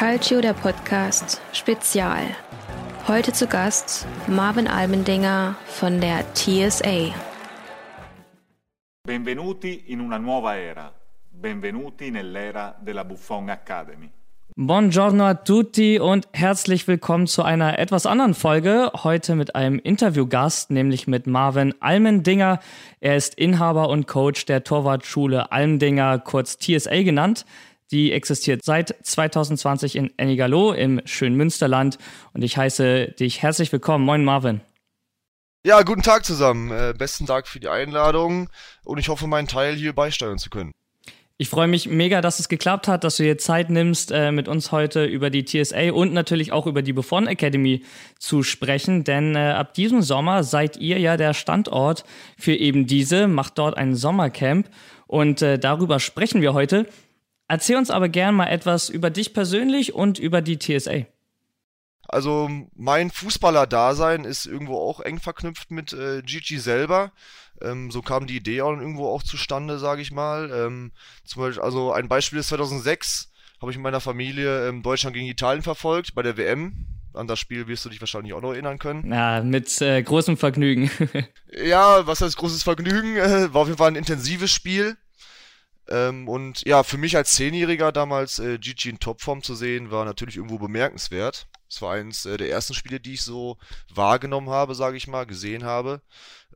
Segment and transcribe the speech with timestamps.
[0.00, 2.22] Calcio der Podcast Spezial.
[3.06, 7.12] Heute zu Gast Marvin Almendinger von der TSA.
[9.06, 10.90] Benvenuti in una nuova era.
[11.28, 14.10] Benvenuti nell'era della Buffon Academy.
[14.56, 18.90] Buongiorno a tutti und herzlich willkommen zu einer etwas anderen Folge.
[19.04, 22.58] Heute mit einem Interviewgast, nämlich mit Marvin Almendinger.
[23.00, 27.44] Er ist Inhaber und Coach der Torwartschule Almendinger, kurz TSA genannt.
[27.90, 31.98] Die existiert seit 2020 in Ennigerloh im schönen Münsterland.
[32.32, 34.04] Und ich heiße dich herzlich willkommen.
[34.04, 34.60] Moin Marvin.
[35.66, 36.70] Ja, guten Tag zusammen.
[36.70, 38.48] Äh, besten Dank für die Einladung
[38.84, 40.72] und ich hoffe, meinen Teil hier beisteuern zu können.
[41.36, 44.46] Ich freue mich mega, dass es geklappt hat, dass du dir Zeit nimmst, äh, mit
[44.46, 47.82] uns heute über die TSA und natürlich auch über die Buffon Academy
[48.18, 49.04] zu sprechen.
[49.04, 52.04] Denn äh, ab diesem Sommer seid ihr ja der Standort
[52.38, 54.68] für eben diese, macht dort ein Sommercamp
[55.06, 56.86] und äh, darüber sprechen wir heute.
[57.50, 61.06] Erzähl uns aber gern mal etwas über dich persönlich und über die TSA.
[62.06, 67.10] Also mein Fußballer-Dasein ist irgendwo auch eng verknüpft mit äh, Gigi selber.
[67.60, 70.52] Ähm, so kam die Idee auch irgendwo auch zustande, sage ich mal.
[70.52, 70.92] Ähm,
[71.24, 75.26] zum Beispiel, also ein Beispiel ist 2006 habe ich mit meiner Familie ähm, Deutschland gegen
[75.26, 76.86] Italien verfolgt bei der WM.
[77.14, 79.12] An das Spiel wirst du dich wahrscheinlich auch noch erinnern können.
[79.12, 80.88] Ja, mit äh, großem Vergnügen.
[81.64, 83.16] ja, was heißt großes Vergnügen?
[83.16, 84.96] Äh, war auf jeden Fall ein intensives Spiel.
[85.90, 90.04] Ähm, und ja, für mich als Zehnjähriger damals äh, Gigi in Topform zu sehen, war
[90.04, 91.48] natürlich irgendwo bemerkenswert.
[91.68, 93.58] Es war eines äh, der ersten Spiele, die ich so
[93.92, 96.00] wahrgenommen habe, sage ich mal, gesehen habe.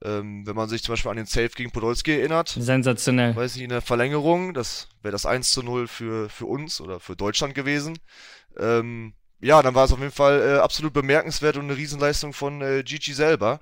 [0.02, 2.48] Ähm, wenn man sich zum Beispiel an den Save gegen Podolski erinnert.
[2.48, 3.34] Sensationell.
[3.34, 7.00] Weiß nicht, in der Verlängerung, das wäre das 1 zu 0 für, für uns oder
[7.00, 7.98] für Deutschland gewesen.
[8.58, 12.60] Ähm, ja, dann war es auf jeden Fall äh, absolut bemerkenswert und eine Riesenleistung von
[12.60, 13.60] äh, Gigi selber.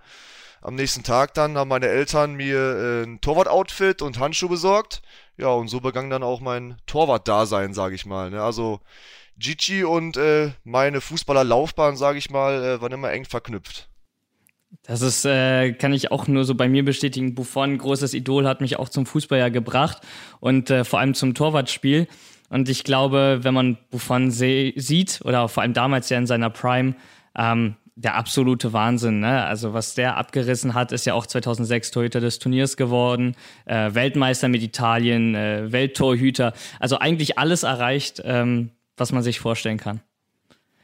[0.63, 5.03] Am nächsten Tag dann haben meine Eltern mir äh, ein Torwart-Outfit und Handschuhe besorgt.
[5.37, 8.31] Ja, und so begann dann auch mein Torwart-Dasein, sage ich mal.
[8.31, 8.41] Ne?
[8.41, 8.81] Also
[9.39, 13.89] Gigi und äh, meine Fußballerlaufbahn, sage ich mal, äh, waren immer eng verknüpft.
[14.85, 17.35] Das ist, äh, kann ich auch nur so bei mir bestätigen.
[17.35, 20.01] Buffon, großes Idol, hat mich auch zum Fußball ja gebracht
[20.39, 22.07] und äh, vor allem zum Torwartspiel.
[22.49, 26.95] Und ich glaube, wenn man Buffon sieht, oder vor allem damals ja in seiner Prime,
[27.37, 29.21] ähm, der absolute Wahnsinn.
[29.21, 29.45] Ne?
[29.45, 33.37] Also was der abgerissen hat, ist ja auch 2006 Torhüter des Turniers geworden,
[33.67, 36.55] äh, Weltmeister mit Italien, äh, Welttorhüter.
[36.81, 40.01] Also eigentlich alles erreicht, ähm, was man sich vorstellen kann.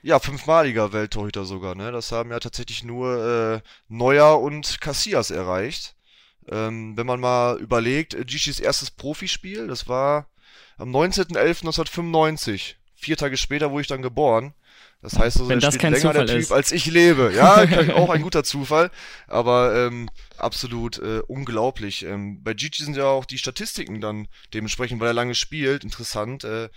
[0.02, 1.74] Ja, fünfmaliger Welttorhüter sogar.
[1.74, 1.91] Ne?
[1.92, 5.96] Das haben ja tatsächlich nur äh, Neuer und Cassias erreicht.
[6.50, 10.28] Ähm, wenn man mal überlegt, Gigi's erstes Profispiel, das war
[10.76, 12.75] am 19.11.1995.
[12.94, 14.54] Vier Tage später wurde ich dann geboren.
[15.00, 16.53] Das heißt, also, Wenn das kein länger Zufall der Typ, ist.
[16.53, 17.32] als ich lebe.
[17.32, 17.54] Ja,
[17.94, 18.91] auch ein guter Zufall,
[19.28, 22.04] aber ähm, absolut äh, unglaublich.
[22.04, 26.42] Ähm, bei Gigi sind ja auch die Statistiken dann dementsprechend, weil er lange spielt, interessant.
[26.42, 26.69] Äh,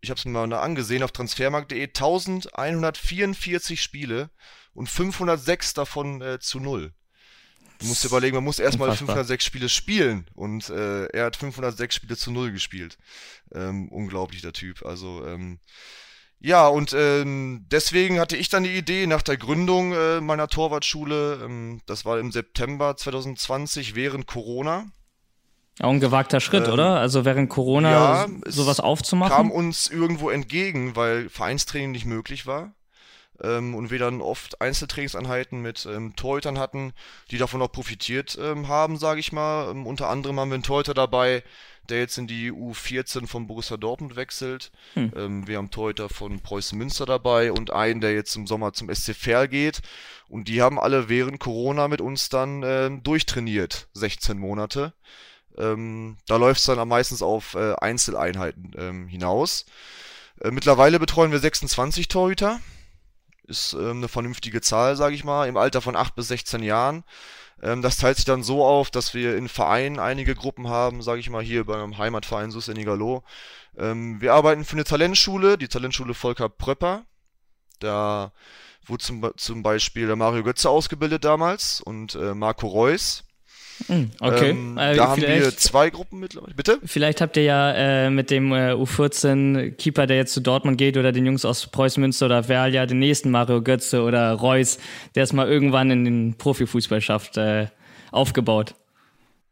[0.00, 4.30] ich habe es mir mal angesehen auf transfermarkt.de 1144 Spiele
[4.72, 6.92] und 506 davon äh, zu null.
[7.78, 11.94] Du musst dir überlegen, man muss erstmal 506 Spiele spielen und äh, er hat 506
[11.94, 12.96] Spiele zu null gespielt.
[13.52, 14.84] Ähm, unglaublich der Typ.
[14.86, 15.58] Also ähm,
[16.46, 21.40] ja, und ähm, deswegen hatte ich dann die Idee nach der Gründung äh, meiner Torwartschule,
[21.44, 24.86] ähm, das war im September 2020 während Corona.
[25.80, 27.00] Auch ein gewagter Schritt, ähm, oder?
[27.00, 29.34] Also während Corona ja, sowas aufzumachen?
[29.34, 32.75] kam uns irgendwo entgegen, weil Vereinstraining nicht möglich war.
[33.42, 36.92] Ähm, und wir dann oft Einzeltrainingseinheiten mit ähm, Torhütern hatten,
[37.30, 39.70] die davon auch profitiert ähm, haben, sage ich mal.
[39.70, 41.42] Ähm, unter anderem haben wir einen Torhüter dabei,
[41.88, 44.72] der jetzt in die U14 von Borussia Dortmund wechselt.
[44.94, 45.12] Hm.
[45.16, 48.92] Ähm, wir haben Torhüter von Preußen Münster dabei und einen, der jetzt im Sommer zum
[48.92, 49.82] SC Verl geht.
[50.28, 54.92] Und die haben alle während Corona mit uns dann ähm, durchtrainiert, 16 Monate.
[55.58, 59.66] Ähm, da läuft es dann meistens auf äh, Einzeleinheiten ähm, hinaus.
[60.40, 62.60] Äh, mittlerweile betreuen wir 26 Torhüter.
[63.46, 67.04] Ist ähm, eine vernünftige Zahl, sage ich mal, im Alter von 8 bis 16 Jahren.
[67.62, 71.20] Ähm, das teilt sich dann so auf, dass wir in Vereinen einige Gruppen haben, sage
[71.20, 73.22] ich mal hier beim Heimatverein SUS in Igalo.
[73.76, 77.04] Ähm, wir arbeiten für eine Talentschule, die Talentschule Volker Pröpper.
[77.78, 78.32] Da
[78.86, 83.25] wurde zum, zum Beispiel der Mario Götze ausgebildet damals und äh, Marco Reus.
[83.86, 84.50] Hm, okay.
[84.50, 86.54] Ähm, äh, da haben wir zwei Gruppen mittlerweile.
[86.54, 86.78] Bitte?
[86.84, 91.12] Vielleicht habt ihr ja äh, mit dem äh, U14-Keeper, der jetzt zu Dortmund geht, oder
[91.12, 94.78] den Jungs aus Preußen Münster oder Werl ja den nächsten Mario Götze oder Reus,
[95.14, 97.66] der es mal irgendwann in den Profifußball schafft, äh,
[98.12, 98.74] aufgebaut.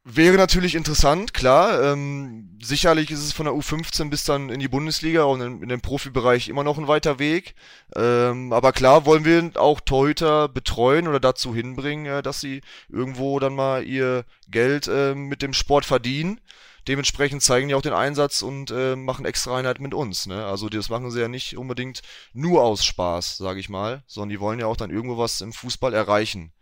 [0.06, 1.82] Wäre natürlich interessant, klar.
[1.82, 5.70] Ähm, sicherlich ist es von der U15 bis dann in die Bundesliga und in, in
[5.70, 7.54] den Profibereich immer noch ein weiter Weg.
[7.96, 12.60] Ähm, aber klar wollen wir auch Torhüter betreuen oder dazu hinbringen, äh, dass sie
[12.90, 16.38] irgendwo dann mal ihr Geld äh, mit dem Sport verdienen.
[16.86, 20.26] dementsprechend zeigen die auch den Einsatz und äh, machen extra Einheit mit uns.
[20.26, 20.44] Ne?
[20.44, 22.02] Also das machen sie ja nicht unbedingt
[22.34, 25.54] nur aus Spaß, sage ich mal, sondern die wollen ja auch dann irgendwo was im
[25.54, 26.52] Fußball erreichen.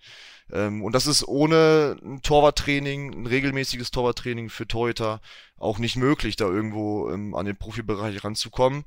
[0.53, 5.21] Ähm, und das ist ohne ein Torwarttraining, ein regelmäßiges Torwarttraining für Torhüter
[5.59, 8.85] auch nicht möglich, da irgendwo ähm, an den Profibereich ranzukommen.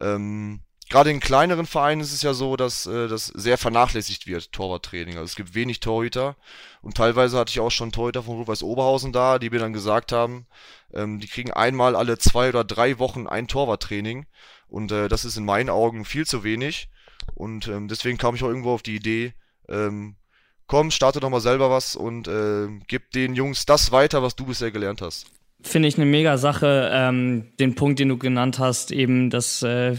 [0.00, 0.60] Ähm,
[0.90, 5.14] Gerade in kleineren Vereinen ist es ja so, dass äh, das sehr vernachlässigt wird, Torwarttraining.
[5.14, 6.36] Also es gibt wenig Torhüter
[6.82, 10.12] und teilweise hatte ich auch schon Torhüter von Rot-Weiß Oberhausen da, die mir dann gesagt
[10.12, 10.46] haben,
[10.92, 14.26] ähm, die kriegen einmal alle zwei oder drei Wochen ein Torwarttraining
[14.68, 16.90] und äh, das ist in meinen Augen viel zu wenig
[17.34, 19.32] und ähm, deswegen kam ich auch irgendwo auf die Idee,
[19.68, 20.16] ähm,
[20.66, 24.46] komm, starte doch mal selber was und äh, gib den Jungs das weiter, was du
[24.46, 25.26] bisher gelernt hast.
[25.62, 29.96] Finde ich eine mega Sache, ähm, den Punkt, den du genannt hast, eben, dass äh,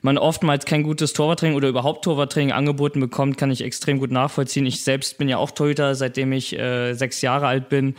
[0.00, 4.64] man oftmals kein gutes Torwarttraining oder überhaupt Torwarttraining angeboten bekommt, kann ich extrem gut nachvollziehen.
[4.64, 7.96] Ich selbst bin ja auch Torhüter, seitdem ich äh, sechs Jahre alt bin.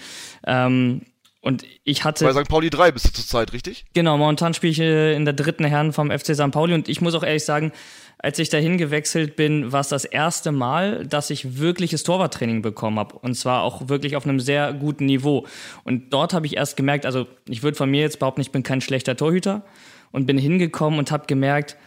[0.48, 1.02] Ähm,
[1.42, 2.26] und ich hatte.
[2.26, 2.50] Bei St.
[2.50, 3.86] Pauli 3 bist du zurzeit, richtig?
[3.94, 6.52] Genau, momentan spiele ich äh, in der dritten Herren vom FC St.
[6.52, 7.72] Pauli und ich muss auch ehrlich sagen,
[8.22, 13.00] als ich dahin gewechselt bin, war es das erste Mal, dass ich wirkliches Torwarttraining bekommen
[13.00, 13.18] habe.
[13.18, 15.48] Und zwar auch wirklich auf einem sehr guten Niveau.
[15.86, 18.62] Und dort habe ich erst gemerkt, also ich würde von mir jetzt behaupten, ich bin
[18.62, 19.64] kein schlechter Torhüter
[20.12, 21.78] und bin hingekommen und habe gemerkt,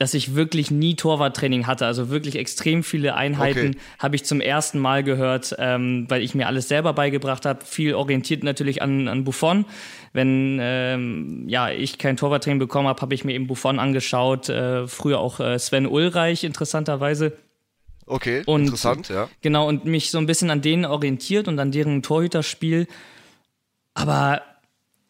[0.00, 1.84] dass ich wirklich nie Torwarttraining hatte.
[1.84, 3.78] Also wirklich extrem viele Einheiten okay.
[3.98, 7.62] habe ich zum ersten Mal gehört, ähm, weil ich mir alles selber beigebracht habe.
[7.66, 9.66] Viel orientiert natürlich an, an Buffon.
[10.14, 14.48] Wenn ähm, ja, ich kein Torwarttraining bekommen habe, habe ich mir eben Buffon angeschaut.
[14.48, 17.36] Äh, früher auch äh, Sven Ulreich, interessanterweise.
[18.06, 19.28] Okay, und, interessant, ja.
[19.42, 22.86] Genau, und mich so ein bisschen an denen orientiert und an deren Torhüterspiel.
[23.92, 24.40] Aber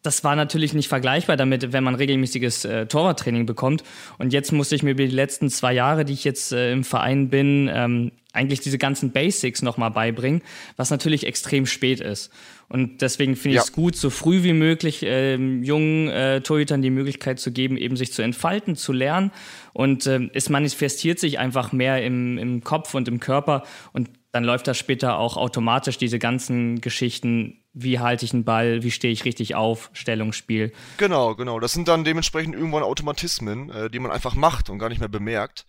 [0.03, 3.83] das war natürlich nicht vergleichbar damit, wenn man regelmäßiges äh, Torwarttraining bekommt.
[4.17, 6.83] Und jetzt musste ich mir über die letzten zwei Jahre, die ich jetzt äh, im
[6.83, 10.41] Verein bin, ähm, eigentlich diese ganzen Basics nochmal beibringen,
[10.77, 12.31] was natürlich extrem spät ist.
[12.69, 16.89] Und deswegen finde ich es gut, so früh wie möglich ähm, jungen äh, Torhütern die
[16.89, 19.31] Möglichkeit zu geben, eben sich zu entfalten, zu lernen.
[19.73, 23.63] Und ähm, es manifestiert sich einfach mehr im, im Kopf und im Körper.
[23.91, 28.83] Und dann läuft das später auch automatisch, diese ganzen Geschichten wie halte ich einen Ball,
[28.83, 30.73] wie stehe ich richtig auf, Stellungsspiel.
[30.97, 31.59] Genau, genau.
[31.59, 35.09] Das sind dann dementsprechend irgendwann Automatismen, äh, die man einfach macht und gar nicht mehr
[35.09, 35.65] bemerkt.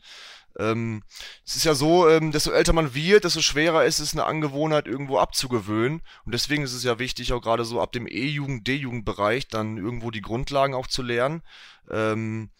[0.58, 1.02] Ähm,
[1.46, 4.86] es ist ja so, ähm, desto älter man wird, desto schwerer ist es, eine Angewohnheit
[4.86, 6.02] irgendwo abzugewöhnen.
[6.26, 10.10] Und deswegen ist es ja wichtig, auch gerade so ab dem E-Jugend, D-Jugendbereich dann irgendwo
[10.10, 11.42] die Grundlagen auch zu lernen.
[11.90, 12.50] Ähm,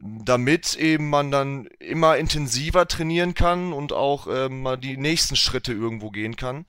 [0.00, 5.72] damit eben man dann immer intensiver trainieren kann und auch ähm, mal die nächsten Schritte
[5.72, 6.66] irgendwo gehen kann.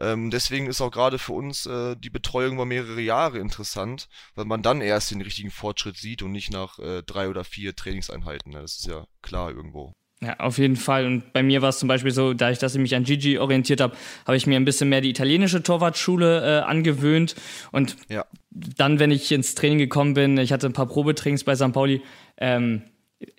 [0.00, 4.46] Ähm, deswegen ist auch gerade für uns äh, die Betreuung über mehrere Jahre interessant, weil
[4.46, 8.52] man dann erst den richtigen Fortschritt sieht und nicht nach äh, drei oder vier Trainingseinheiten.
[8.52, 8.62] Ne?
[8.62, 9.92] Das ist ja klar irgendwo.
[10.22, 11.04] Ja, auf jeden Fall.
[11.04, 13.38] Und bei mir war es zum Beispiel so, da ich, dass ich mich an Gigi
[13.38, 17.34] orientiert habe, habe ich mir ein bisschen mehr die italienische Torwartschule äh, angewöhnt.
[17.72, 18.24] Und ja.
[18.50, 21.72] dann, wenn ich ins Training gekommen bin, ich hatte ein paar Probetrainings bei St.
[21.72, 22.02] Pauli,
[22.42, 22.82] ähm,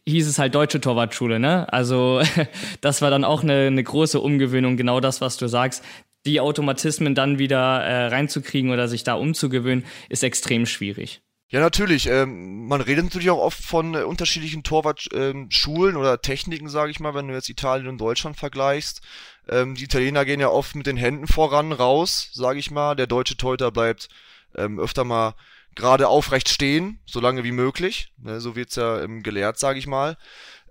[0.06, 1.72] hieß es halt deutsche Torwartschule, ne?
[1.72, 2.22] Also
[2.82, 5.84] das war dann auch eine, eine große Umgewöhnung, genau das, was du sagst
[6.26, 11.22] die Automatismen dann wieder äh, reinzukriegen oder sich da umzugewöhnen, ist extrem schwierig.
[11.50, 12.08] Ja, natürlich.
[12.08, 17.00] Ähm, man redet natürlich auch oft von äh, unterschiedlichen Torwartschulen ähm, oder Techniken, sage ich
[17.00, 19.02] mal, wenn du jetzt Italien und Deutschland vergleichst.
[19.48, 22.96] Ähm, die Italiener gehen ja oft mit den Händen voran raus, sage ich mal.
[22.96, 24.08] Der deutsche Torhüter bleibt
[24.56, 25.36] ähm, öfter mal
[25.75, 28.14] gerade aufrecht stehen, so lange wie möglich.
[28.18, 30.18] Ne, so wird's ja ähm, gelehrt, sage ich mal.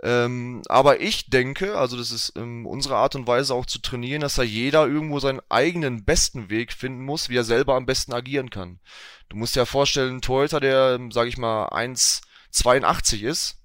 [0.03, 4.21] Ähm, aber ich denke, also das ist ähm, unsere Art und Weise auch zu trainieren,
[4.21, 8.13] dass da jeder irgendwo seinen eigenen besten Weg finden muss, wie er selber am besten
[8.13, 8.81] agieren kann.
[9.29, 13.62] Du musst dir ja vorstellen, ein Torhüter, der, ähm, sag ich mal, 1,82 ist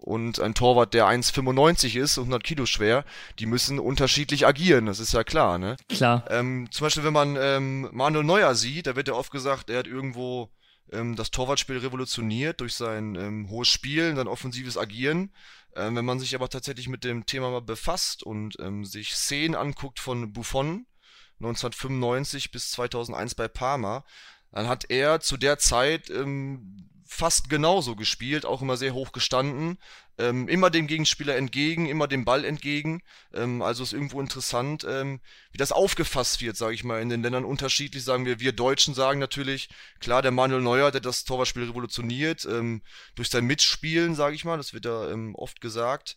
[0.00, 3.04] und ein Torwart, der 1,95 ist und 100 Kilo schwer,
[3.38, 5.76] die müssen unterschiedlich agieren, das ist ja klar, ne?
[5.88, 6.24] Klar.
[6.30, 9.80] Ähm, zum Beispiel, wenn man ähm, Manuel Neuer sieht, da wird ja oft gesagt, er
[9.80, 10.50] hat irgendwo
[10.92, 15.32] ähm, das Torwartspiel revolutioniert durch sein ähm, hohes Spielen, sein offensives Agieren.
[15.74, 19.54] Ähm, wenn man sich aber tatsächlich mit dem Thema mal befasst und ähm, sich Szenen
[19.54, 20.86] anguckt von Buffon
[21.40, 24.04] 1995 bis 2001 bei Parma,
[24.52, 29.78] dann hat er zu der Zeit ähm, fast genauso gespielt, auch immer sehr hoch gestanden,
[30.18, 33.02] ähm, immer dem Gegenspieler entgegen, immer dem Ball entgegen.
[33.32, 35.20] Ähm, also ist irgendwo interessant, ähm,
[35.52, 38.04] wie das aufgefasst wird, sage ich mal, in den Ländern unterschiedlich.
[38.04, 39.68] Sagen wir, wir Deutschen sagen natürlich,
[40.00, 42.82] klar, der Manuel Neuer, der das Torwartspiel revolutioniert, ähm,
[43.14, 46.16] durch sein Mitspielen, sage ich mal, das wird da ähm, oft gesagt.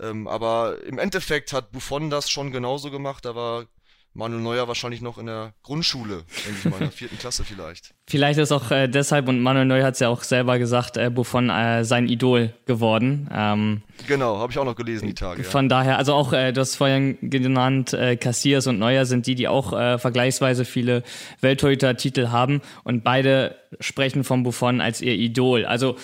[0.00, 3.24] Ähm, aber im Endeffekt hat Buffon das schon genauso gemacht.
[3.24, 3.66] Da war
[4.14, 7.94] Manuel Neuer wahrscheinlich noch in der Grundschule, denke ich mal, in der vierten Klasse vielleicht.
[8.08, 11.08] Vielleicht ist auch äh, deshalb, und Manuel Neuer hat es ja auch selber gesagt, äh,
[11.08, 13.30] Buffon äh, sein Idol geworden.
[13.32, 15.44] Ähm, genau, habe ich auch noch gelesen die Tage.
[15.44, 15.68] Von ja.
[15.68, 19.48] daher, also auch, äh, du hast vorhin genannt, äh, Cassias und Neuer sind die, die
[19.48, 21.04] auch äh, vergleichsweise viele
[21.40, 25.64] Welttorhüter-Titel haben und beide sprechen von Buffon als ihr Idol.
[25.64, 25.96] Also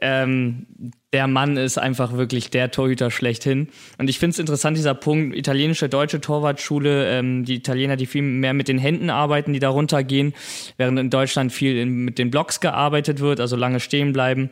[0.00, 0.66] ähm,
[1.12, 3.68] der Mann ist einfach wirklich der Torhüter schlechthin.
[3.96, 8.22] Und ich finde es interessant, dieser Punkt, italienische, deutsche Torwartschule, ähm, die Italiener, die viel
[8.22, 10.34] mehr mit den Händen arbeiten, die darunter gehen,
[10.76, 14.50] während in Deutschland viel in, mit den Blocks gearbeitet wird, also lange stehen bleiben.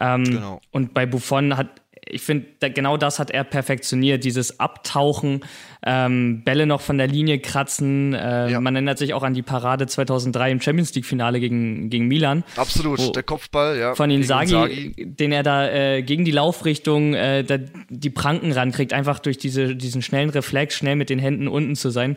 [0.00, 0.60] Ähm, genau.
[0.70, 5.40] Und bei Buffon hat ich finde, genau das hat er perfektioniert, dieses Abtauchen,
[5.84, 8.14] ähm, Bälle noch von der Linie kratzen.
[8.14, 8.60] Äh, ja.
[8.60, 12.44] Man erinnert sich auch an die Parade 2003 im Champions League-Finale gegen, gegen Milan.
[12.56, 13.94] Absolut, der Kopfball, ja.
[13.94, 14.94] Von Inzaghi.
[14.96, 17.58] den er da äh, gegen die Laufrichtung äh, da,
[17.88, 21.90] die Pranken rankriegt, einfach durch diese, diesen schnellen Reflex, schnell mit den Händen unten zu
[21.90, 22.16] sein.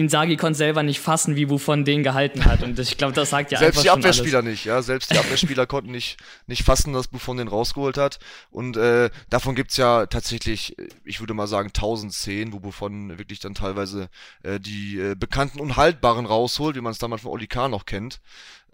[0.00, 2.62] Inzaghi konnte selber nicht fassen, wie Buffon den gehalten hat.
[2.62, 4.80] Und ich glaube, das sagt ja Selbst einfach die Abwehrspieler nicht, ja.
[4.80, 6.16] Selbst die Abwehrspieler konnten nicht,
[6.46, 8.18] nicht fassen, dass Buffon den rausgeholt hat.
[8.50, 13.40] Und äh, davon gibt's ja tatsächlich, ich würde mal sagen, tausend Szenen, wo Buffon wirklich
[13.40, 14.08] dann teilweise
[14.42, 18.20] äh, die äh, bekannten Unhaltbaren rausholt, wie man es damals von Oli Kahn noch kennt.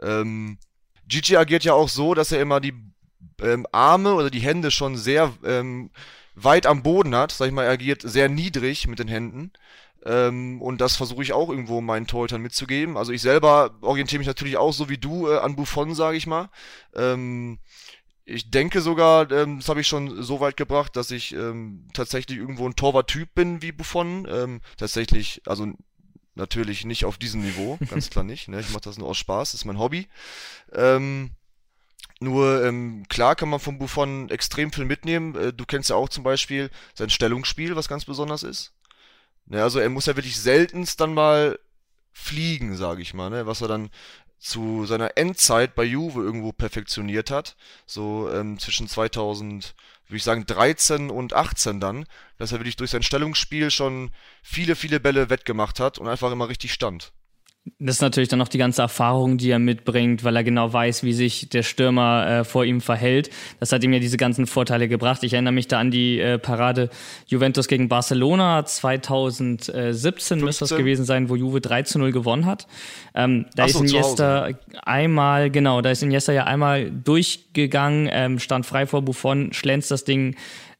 [0.00, 0.58] Ähm,
[1.08, 2.74] Gigi agiert ja auch so, dass er immer die
[3.40, 5.90] ähm, Arme oder die Hände schon sehr ähm,
[6.36, 7.32] weit am Boden hat.
[7.32, 9.52] Sag ich mal, er agiert sehr niedrig mit den Händen.
[10.06, 12.96] Ähm, und das versuche ich auch irgendwo meinen Torhütern mitzugeben.
[12.96, 16.26] Also ich selber orientiere mich natürlich auch so wie du äh, an Buffon, sage ich
[16.26, 16.48] mal.
[16.94, 17.58] Ähm,
[18.24, 22.38] ich denke sogar, ähm, das habe ich schon so weit gebracht, dass ich ähm, tatsächlich
[22.38, 24.26] irgendwo ein Torwarttyp bin wie Buffon.
[24.30, 25.72] Ähm, tatsächlich, also
[26.36, 28.46] natürlich nicht auf diesem Niveau, ganz klar nicht.
[28.48, 28.60] Ne?
[28.60, 30.06] Ich mache das nur aus Spaß, das ist mein Hobby.
[30.72, 31.32] Ähm,
[32.20, 35.34] nur ähm, klar kann man von Buffon extrem viel mitnehmen.
[35.34, 38.72] Äh, du kennst ja auch zum Beispiel sein Stellungsspiel, was ganz besonders ist.
[39.46, 41.58] Ne, also er muss ja wirklich seltenst dann mal
[42.12, 43.46] fliegen, sage ich mal, ne?
[43.46, 43.90] was er dann
[44.38, 49.74] zu seiner Endzeit bei Juve irgendwo perfektioniert hat, so ähm, zwischen 2000,
[50.06, 52.06] würde ich sagen, 13 und 18 dann,
[52.38, 54.10] dass er wirklich durch sein Stellungsspiel schon
[54.42, 57.12] viele, viele Bälle wettgemacht hat und einfach immer richtig stand.
[57.78, 61.02] Das ist natürlich dann noch die ganze Erfahrung, die er mitbringt, weil er genau weiß,
[61.02, 63.30] wie sich der Stürmer äh, vor ihm verhält.
[63.58, 65.24] Das hat ihm ja diese ganzen Vorteile gebracht.
[65.24, 66.90] Ich erinnere mich da an die äh, Parade
[67.26, 72.68] Juventus gegen Barcelona 2017 müsste das gewesen sein, wo Juve 3 zu 0 gewonnen hat.
[73.14, 74.50] Ähm, da so, ist Iniesta
[74.84, 80.04] einmal, genau, da ist Iniesta ja einmal durchgegangen, ähm, stand frei vor Buffon, schlänzt das
[80.04, 80.36] Ding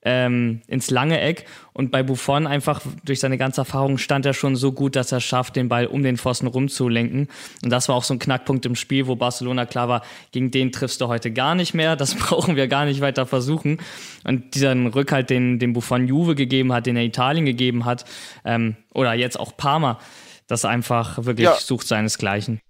[0.07, 1.47] ähm, ins lange Eck.
[1.73, 5.21] Und bei Buffon einfach durch seine ganze Erfahrung stand er schon so gut, dass er
[5.21, 7.29] schafft, den Ball um den Pfosten rumzulenken.
[7.63, 10.71] Und das war auch so ein Knackpunkt im Spiel, wo Barcelona klar war, gegen den
[10.71, 11.97] triffst du heute gar nicht mehr.
[11.97, 13.79] Das brauchen wir gar nicht weiter versuchen.
[14.25, 18.05] Und diesen Rückhalt, den, den Buffon Juve gegeben hat, den er Italien gegeben hat,
[18.45, 19.99] ähm, oder jetzt auch Parma,
[20.47, 21.57] das einfach wirklich ja.
[21.57, 22.61] sucht seinesgleichen.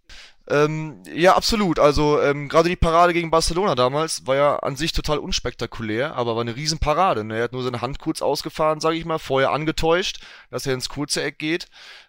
[0.49, 1.79] Ähm, ja, absolut.
[1.79, 6.37] Also ähm, gerade die Parade gegen Barcelona damals war ja an sich total unspektakulär, aber
[6.37, 7.25] war eine Riesenparade.
[7.25, 7.39] Ne?
[7.39, 10.89] Er hat nur seine Hand kurz ausgefahren, sage ich mal, vorher angetäuscht, dass er ins
[10.89, 11.67] kurze Eck geht.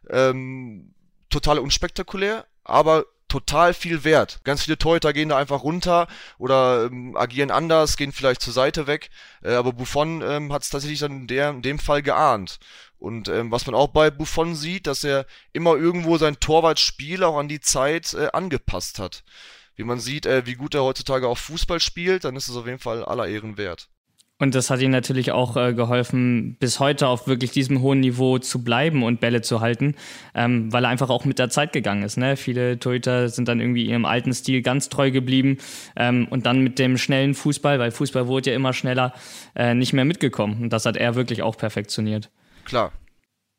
[0.10, 0.94] Ähm,
[1.30, 4.40] total unspektakulär, aber total viel wert.
[4.44, 6.08] Ganz viele Torhüter gehen da einfach runter
[6.38, 9.10] oder ähm, agieren anders, gehen vielleicht zur Seite weg.
[9.44, 12.60] Äh, aber Buffon ähm, hat es tatsächlich dann in, der, in dem Fall geahnt.
[13.00, 17.38] Und ähm, was man auch bei Buffon sieht, dass er immer irgendwo sein Torwartspiel auch
[17.38, 19.24] an die Zeit äh, angepasst hat.
[19.76, 22.66] Wie man sieht, äh, wie gut er heutzutage auch Fußball spielt, dann ist es auf
[22.66, 23.90] jeden Fall aller Ehren wert.
[24.40, 28.38] Und das hat ihm natürlich auch äh, geholfen, bis heute auf wirklich diesem hohen Niveau
[28.38, 29.96] zu bleiben und Bälle zu halten,
[30.36, 32.18] ähm, weil er einfach auch mit der Zeit gegangen ist.
[32.18, 32.38] Ne?
[32.38, 35.58] Viele Torhüter sind dann irgendwie ihrem alten Stil ganz treu geblieben
[35.96, 39.14] ähm, und dann mit dem schnellen Fußball, weil Fußball wurde ja immer schneller,
[39.56, 40.62] äh, nicht mehr mitgekommen.
[40.62, 42.30] Und das hat er wirklich auch perfektioniert
[42.68, 42.92] klar.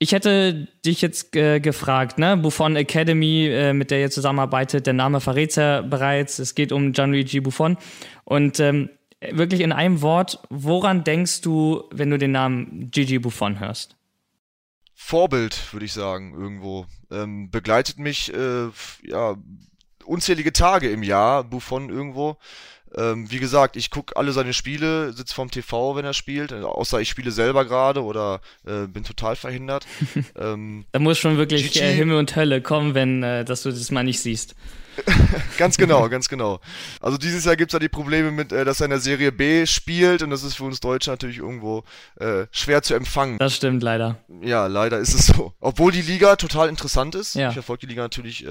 [0.00, 2.36] Ich hätte dich jetzt äh, gefragt, ne?
[2.36, 6.38] Buffon Academy, äh, mit der ihr zusammenarbeitet, der Name verrät ja bereits.
[6.38, 7.76] Es geht um Gianluigi Buffon.
[8.24, 13.60] Und ähm, wirklich in einem Wort, woran denkst du, wenn du den Namen Gigi Buffon
[13.60, 13.96] hörst?
[14.94, 16.86] Vorbild, würde ich sagen, irgendwo.
[17.10, 18.68] Ähm, begleitet mich äh,
[19.02, 19.36] ja,
[20.04, 22.36] unzählige Tage im Jahr, Buffon irgendwo.
[22.96, 26.62] Ähm, wie gesagt, ich gucke alle seine Spiele, sitze vorm TV, wenn er spielt, äh,
[26.62, 29.86] außer ich spiele selber gerade oder äh, bin total verhindert.
[30.36, 33.90] ähm, da muss schon wirklich äh, Himmel und Hölle kommen, wenn äh, dass du das
[33.90, 34.54] mal nicht siehst.
[35.58, 36.60] ganz genau, ganz genau.
[37.00, 39.32] Also dieses Jahr gibt es ja die Probleme mit, äh, dass er in der Serie
[39.32, 41.84] B spielt und das ist für uns Deutsche natürlich irgendwo
[42.16, 43.38] äh, schwer zu empfangen.
[43.38, 44.18] Das stimmt leider.
[44.42, 45.52] Ja, leider ist es so.
[45.60, 47.34] Obwohl die Liga total interessant ist.
[47.34, 47.48] Ja.
[47.48, 48.46] Ich verfolge die Liga natürlich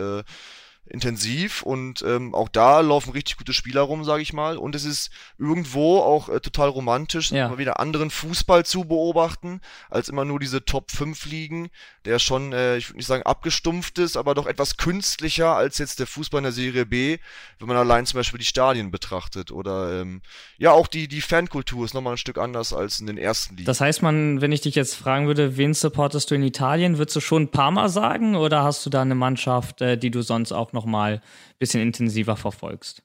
[0.89, 4.57] intensiv und ähm, auch da laufen richtig gute Spieler rum, sage ich mal.
[4.57, 7.49] Und es ist irgendwo auch äh, total romantisch, ja.
[7.49, 11.69] mal wieder anderen Fußball zu beobachten, als immer nur diese Top 5 Ligen,
[12.05, 15.99] der schon, äh, ich würde nicht sagen abgestumpft ist, aber doch etwas künstlicher als jetzt
[15.99, 17.17] der Fußball in der Serie B,
[17.59, 19.51] wenn man allein zum Beispiel die Stadien betrachtet.
[19.51, 20.21] Oder ähm,
[20.57, 23.65] ja, auch die, die Fankultur ist nochmal ein Stück anders als in den ersten Ligen.
[23.65, 27.15] Das heißt, man, wenn ich dich jetzt fragen würde, wen supportest du in Italien, würdest
[27.15, 30.73] du schon Parma sagen oder hast du da eine Mannschaft, äh, die du sonst auch
[30.73, 31.21] noch mal ein
[31.59, 33.03] bisschen intensiver verfolgst?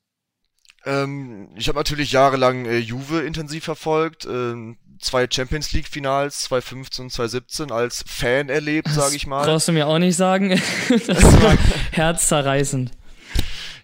[0.85, 4.55] Ähm, ich habe natürlich jahrelang äh, Juve intensiv verfolgt, äh,
[4.99, 9.45] zwei Champions League Finals 2015 und 2017 als Fan erlebt, sage ich mal.
[9.45, 10.51] Brauchst du mir auch nicht sagen.
[11.07, 11.57] das war
[11.93, 12.91] herzzerreißend.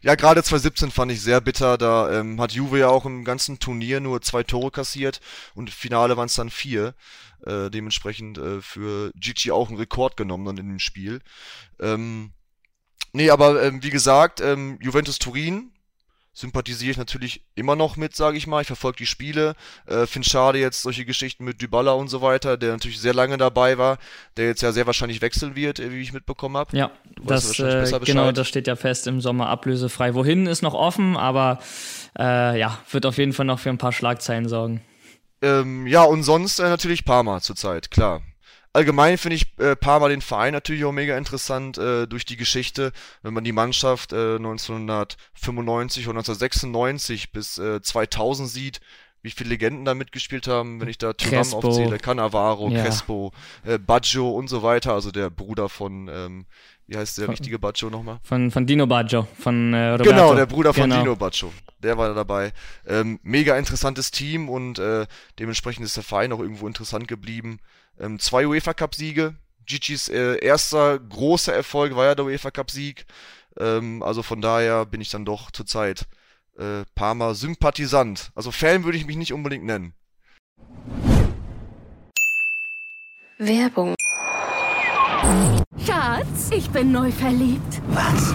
[0.00, 1.76] Ja, gerade 2017 fand ich sehr bitter.
[1.76, 5.20] Da ähm, hat Juve ja auch im ganzen Turnier nur zwei Tore kassiert
[5.54, 6.94] und Finale waren es dann vier.
[7.44, 11.20] Äh, dementsprechend äh, für Gigi auch einen Rekord genommen dann in dem Spiel.
[11.80, 12.32] Ähm,
[13.18, 15.72] Nee, aber ähm, wie gesagt, ähm, Juventus Turin
[16.32, 18.60] sympathisiere ich natürlich immer noch mit, sage ich mal.
[18.60, 19.56] Ich verfolge die Spiele.
[19.86, 23.36] Äh, Finde schade jetzt solche Geschichten mit Dybala und so weiter, der natürlich sehr lange
[23.36, 23.98] dabei war,
[24.36, 26.76] der jetzt ja sehr wahrscheinlich wechseln wird, äh, wie ich mitbekommen habe.
[26.76, 30.14] Ja, das, äh, genau, das steht ja fest im Sommer ablösefrei.
[30.14, 31.58] Wohin ist noch offen, aber
[32.16, 34.80] äh, ja, wird auf jeden Fall noch für ein paar Schlagzeilen sorgen.
[35.42, 38.22] Ähm, ja, und sonst äh, natürlich Parma zurzeit, klar
[38.72, 42.92] allgemein finde ich äh, Parma den Verein natürlich auch mega interessant äh, durch die Geschichte.
[43.22, 48.80] Wenn man die Mannschaft äh, 1995 und 1996 bis äh, 2000 sieht,
[49.22, 52.82] wie viele Legenden da mitgespielt haben, wenn ich da Thuram aufzähle, Cannavaro, ja.
[52.82, 53.32] Crespo,
[53.64, 56.46] äh, Baggio und so weiter, also der Bruder von, ähm,
[56.86, 58.20] wie heißt der von, richtige Baggio nochmal?
[58.22, 60.10] Von, von Dino Baggio, von äh, Roberto.
[60.10, 61.02] Genau, der Bruder von genau.
[61.02, 62.52] Dino Baggio, der war da dabei.
[62.86, 65.06] Ähm, mega interessantes Team und äh,
[65.38, 67.58] dementsprechend ist der Verein auch irgendwo interessant geblieben.
[68.00, 69.34] Ähm, zwei UEFA Cup Siege.
[69.66, 73.04] Gigi's äh, erster großer Erfolg war ja der UEFA Cup Sieg.
[73.58, 76.06] Ähm, also von daher bin ich dann doch zurzeit
[76.58, 78.30] äh, Parma Sympathisant.
[78.34, 79.94] Also Fan würde ich mich nicht unbedingt nennen.
[83.38, 83.94] Werbung.
[85.86, 87.80] Schatz, ich bin neu verliebt.
[87.88, 88.34] Was?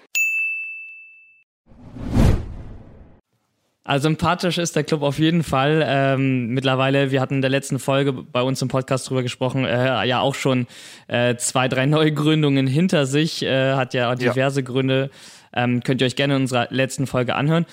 [3.91, 5.83] Also sympathisch ist der Club auf jeden Fall.
[5.85, 10.05] Ähm, mittlerweile, wir hatten in der letzten Folge bei uns im Podcast drüber gesprochen, äh,
[10.05, 10.65] ja auch schon
[11.09, 14.65] äh, zwei, drei Neugründungen hinter sich, äh, hat ja diverse ja.
[14.65, 15.09] Gründe.
[15.53, 17.65] Ähm, könnt ihr euch gerne in unserer letzten Folge anhören,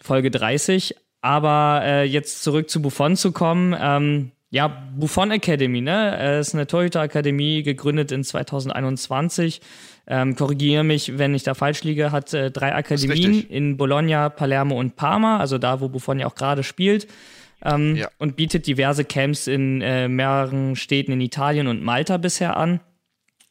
[0.00, 0.94] Folge 30.
[1.22, 3.74] Aber äh, jetzt zurück zu Buffon zu kommen.
[3.76, 6.16] Ähm, ja, Buffon Academy, ne?
[6.16, 9.60] Es ist eine Torhüter-Akademie, gegründet in 2021.
[10.06, 14.78] Ähm, Korrigiere mich, wenn ich da falsch liege, hat äh, drei Akademien in Bologna, Palermo
[14.78, 17.06] und Parma, also da, wo Buffon ja auch gerade spielt.
[17.64, 18.08] Ähm, ja.
[18.18, 22.80] Und bietet diverse Camps in äh, mehreren Städten in Italien und Malta bisher an.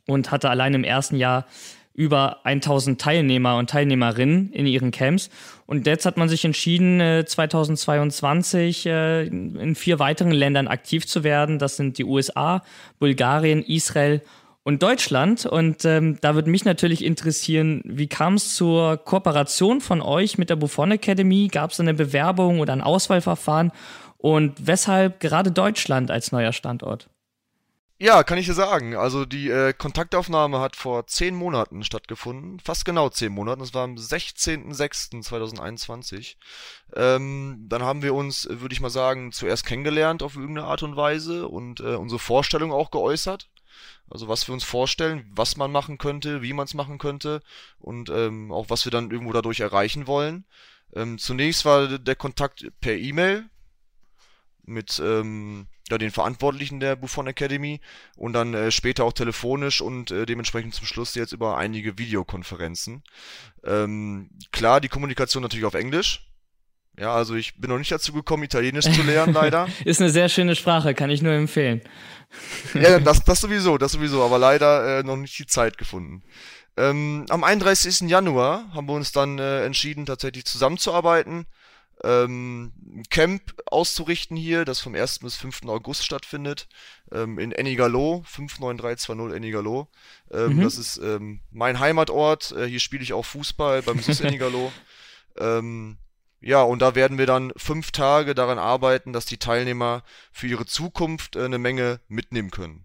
[0.05, 1.45] Und hatte allein im ersten Jahr
[1.93, 5.29] über 1000 Teilnehmer und Teilnehmerinnen in ihren Camps.
[5.65, 11.57] Und jetzt hat man sich entschieden, 2022 äh, in vier weiteren Ländern aktiv zu werden.
[11.57, 12.63] Das sind die USA,
[12.99, 14.21] Bulgarien, Israel
[14.63, 15.45] und Deutschland.
[15.45, 20.49] Und ähm, da würde mich natürlich interessieren, wie kam es zur Kooperation von euch mit
[20.49, 21.49] der Buffon Academy?
[21.52, 23.71] Gab es eine Bewerbung oder ein Auswahlverfahren?
[24.17, 27.10] Und weshalb gerade Deutschland als neuer Standort?
[27.99, 28.97] Ja, kann ich dir sagen.
[28.97, 32.60] Also die äh, Kontaktaufnahme hat vor zehn Monaten stattgefunden.
[32.60, 33.62] Fast genau zehn Monaten.
[33.62, 36.36] Das war am 16.06.2021.
[36.95, 40.97] Ähm, dann haben wir uns, würde ich mal sagen, zuerst kennengelernt auf irgendeine Art und
[40.97, 43.47] Weise und äh, unsere Vorstellung auch geäußert.
[44.09, 47.41] Also was wir uns vorstellen, was man machen könnte, wie man es machen könnte
[47.79, 50.45] und ähm, auch was wir dann irgendwo dadurch erreichen wollen.
[50.95, 53.49] Ähm, zunächst war der Kontakt per E-Mail
[54.65, 57.81] mit ähm, ja, den Verantwortlichen der Buffon Academy
[58.15, 63.03] und dann äh, später auch telefonisch und äh, dementsprechend zum Schluss jetzt über einige Videokonferenzen.
[63.63, 66.25] Ähm, klar, die Kommunikation natürlich auf Englisch.
[66.97, 69.67] Ja, also ich bin noch nicht dazu gekommen, Italienisch zu lernen, leider.
[69.84, 71.82] Ist eine sehr schöne Sprache, kann ich nur empfehlen.
[72.73, 76.23] ja, das, das sowieso, das sowieso, aber leider äh, noch nicht die Zeit gefunden.
[76.77, 78.10] Ähm, am 31.
[78.10, 81.45] Januar haben wir uns dann äh, entschieden, tatsächlich zusammenzuarbeiten,
[82.03, 82.73] ähm,
[83.10, 85.19] Camp auszurichten hier, das vom 1.
[85.19, 85.65] bis 5.
[85.67, 86.67] August stattfindet,
[87.12, 89.88] ähm, in Enigalo, 59320 Enigalo.
[90.32, 90.62] Ähm, mhm.
[90.62, 94.71] Das ist ähm, mein Heimatort, äh, hier spiele ich auch Fußball beim SUS Enigalo.
[95.38, 95.97] ähm,
[96.43, 100.65] ja, und da werden wir dann fünf Tage daran arbeiten, dass die Teilnehmer für ihre
[100.65, 102.84] Zukunft äh, eine Menge mitnehmen können.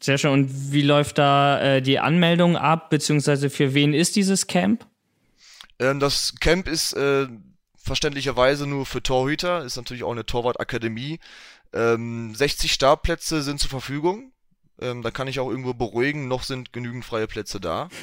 [0.00, 0.32] Sehr schön.
[0.32, 4.86] Und wie läuft da äh, die Anmeldung ab, beziehungsweise für wen ist dieses Camp?
[5.78, 7.26] Ähm, das Camp ist äh,
[7.76, 11.18] verständlicherweise nur für Torhüter, ist natürlich auch eine Torwartakademie.
[11.72, 14.32] Ähm, 60 Startplätze sind zur Verfügung.
[14.80, 17.88] Ähm, da kann ich auch irgendwo beruhigen, noch sind genügend freie Plätze da.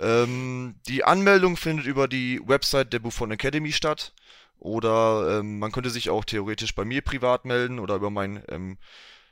[0.00, 4.12] ähm, die Anmeldung findet über die Website der Buffon Academy statt.
[4.58, 8.78] Oder ähm, man könnte sich auch theoretisch bei mir privat melden oder über mein, ähm,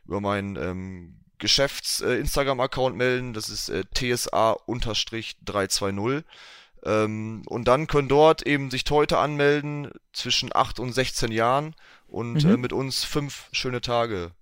[0.05, 3.33] über mein ähm, Geschäfts-Instagram-Account äh, melden.
[3.33, 6.25] Das ist äh, TSA-320.
[6.85, 11.75] Ähm, und dann können dort eben sich Teute anmelden zwischen 8 und 16 Jahren
[12.09, 12.51] und mhm.
[12.51, 14.33] äh, mit uns fünf schöne Tage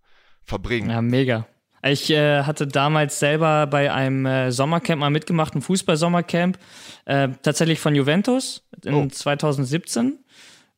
[0.45, 0.91] verbringen.
[0.91, 1.47] Ja, mega.
[1.83, 6.59] Ich äh, hatte damals selber bei einem äh, Sommercamp mal mitgemacht, ein Fußball-Sommercamp,
[7.07, 9.07] äh, tatsächlich von Juventus in oh.
[9.07, 10.19] 2017.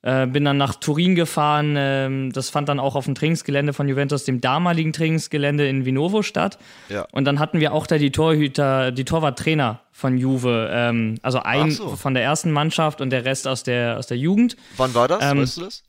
[0.05, 1.75] Äh, bin dann nach Turin gefahren.
[1.77, 6.23] Ähm, das fand dann auch auf dem Trainingsgelände von Juventus, dem damaligen Trainingsgelände in Vinovo
[6.23, 6.59] statt.
[6.89, 7.07] Ja.
[7.13, 10.71] Und dann hatten wir auch da die Torhüter, die Torwarttrainer von Juve.
[10.73, 11.95] Ähm, also ein so.
[11.95, 14.57] von der ersten Mannschaft und der Rest aus der, aus der Jugend.
[14.77, 15.23] Wann war das?
[15.23, 15.85] Ähm, weißt du das?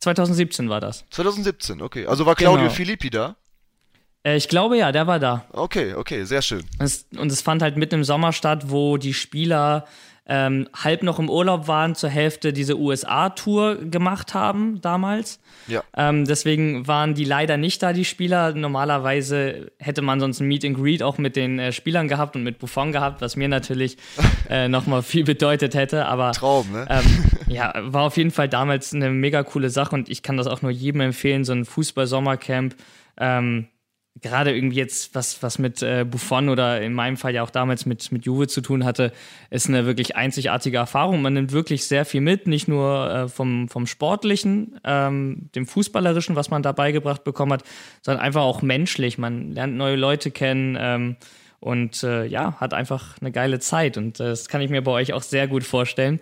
[0.00, 1.04] 2017 war das.
[1.10, 2.06] 2017, okay.
[2.06, 2.74] Also war Claudio genau.
[2.74, 3.34] Filippi da?
[4.22, 5.44] Äh, ich glaube ja, der war da.
[5.52, 6.64] Okay, okay, sehr schön.
[6.78, 9.84] und es fand halt mitten im Sommer statt, wo die Spieler
[10.28, 15.40] ähm, halb noch im Urlaub waren, zur Hälfte diese USA-Tour gemacht haben damals.
[15.68, 15.82] Ja.
[15.96, 18.52] Ähm, deswegen waren die leider nicht da, die Spieler.
[18.52, 22.42] Normalerweise hätte man sonst ein Meet and Greet auch mit den äh, Spielern gehabt und
[22.42, 23.96] mit Buffon gehabt, was mir natürlich
[24.50, 26.04] äh, nochmal viel bedeutet hätte.
[26.04, 26.86] Aber Traum, ne?
[26.90, 30.46] Ähm, ja, war auf jeden Fall damals eine mega coole Sache und ich kann das
[30.46, 32.74] auch nur jedem empfehlen, so ein Fußball-Sommercamp.
[33.16, 33.68] Ähm,
[34.20, 37.86] gerade irgendwie jetzt, was, was mit äh, Buffon oder in meinem Fall ja auch damals
[37.86, 39.12] mit, mit Juve zu tun hatte,
[39.50, 41.22] ist eine wirklich einzigartige Erfahrung.
[41.22, 46.36] Man nimmt wirklich sehr viel mit, nicht nur äh, vom, vom Sportlichen, ähm, dem Fußballerischen,
[46.36, 47.64] was man da beigebracht bekommen hat,
[48.02, 49.18] sondern einfach auch menschlich.
[49.18, 51.16] Man lernt neue Leute kennen ähm,
[51.60, 53.96] und äh, ja, hat einfach eine geile Zeit.
[53.96, 56.20] Und äh, das kann ich mir bei euch auch sehr gut vorstellen.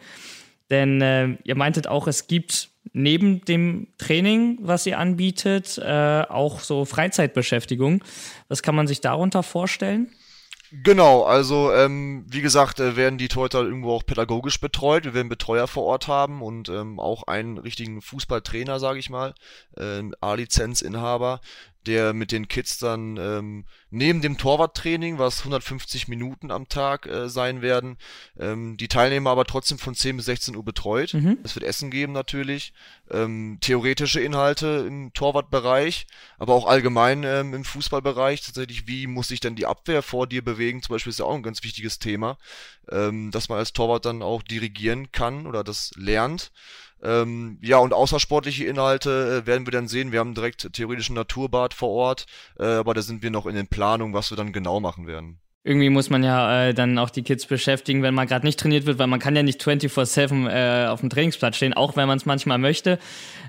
[0.70, 6.60] Denn äh, ihr meintet auch, es gibt neben dem Training, was ihr anbietet, äh, auch
[6.60, 8.02] so Freizeitbeschäftigung.
[8.48, 10.10] Was kann man sich darunter vorstellen?
[10.82, 15.04] Genau, also ähm, wie gesagt, äh, werden die Torhüter irgendwo auch pädagogisch betreut.
[15.04, 19.34] Wir werden Betreuer vor Ort haben und ähm, auch einen richtigen Fußballtrainer, sage ich mal,
[19.76, 21.40] äh, A-Lizenzinhaber,
[21.86, 27.28] der mit den Kids dann ähm, neben dem Torwarttraining, was 150 Minuten am Tag äh,
[27.28, 27.96] sein werden,
[28.38, 31.14] ähm, die Teilnehmer aber trotzdem von 10 bis 16 Uhr betreut.
[31.14, 31.38] Mhm.
[31.44, 32.72] Es wird Essen geben natürlich,
[33.10, 36.06] ähm, theoretische Inhalte im Torwartbereich,
[36.38, 38.42] aber auch allgemein ähm, im Fußballbereich.
[38.42, 40.82] Tatsächlich, wie muss sich denn die Abwehr vor dir bewegen?
[40.82, 42.38] Zum Beispiel ist ja auch ein ganz wichtiges Thema,
[42.90, 46.50] ähm, dass man als Torwart dann auch dirigieren kann oder das lernt.
[47.02, 50.12] Ähm, ja, und außersportliche Inhalte äh, werden wir dann sehen.
[50.12, 52.26] Wir haben direkt theoretischen Naturbad vor Ort,
[52.58, 55.38] äh, aber da sind wir noch in den Planungen, was wir dann genau machen werden.
[55.62, 58.86] Irgendwie muss man ja äh, dann auch die Kids beschäftigen, wenn man gerade nicht trainiert
[58.86, 62.18] wird, weil man kann ja nicht 24-7 äh, auf dem Trainingsplatz stehen, auch wenn man
[62.18, 63.00] es manchmal möchte.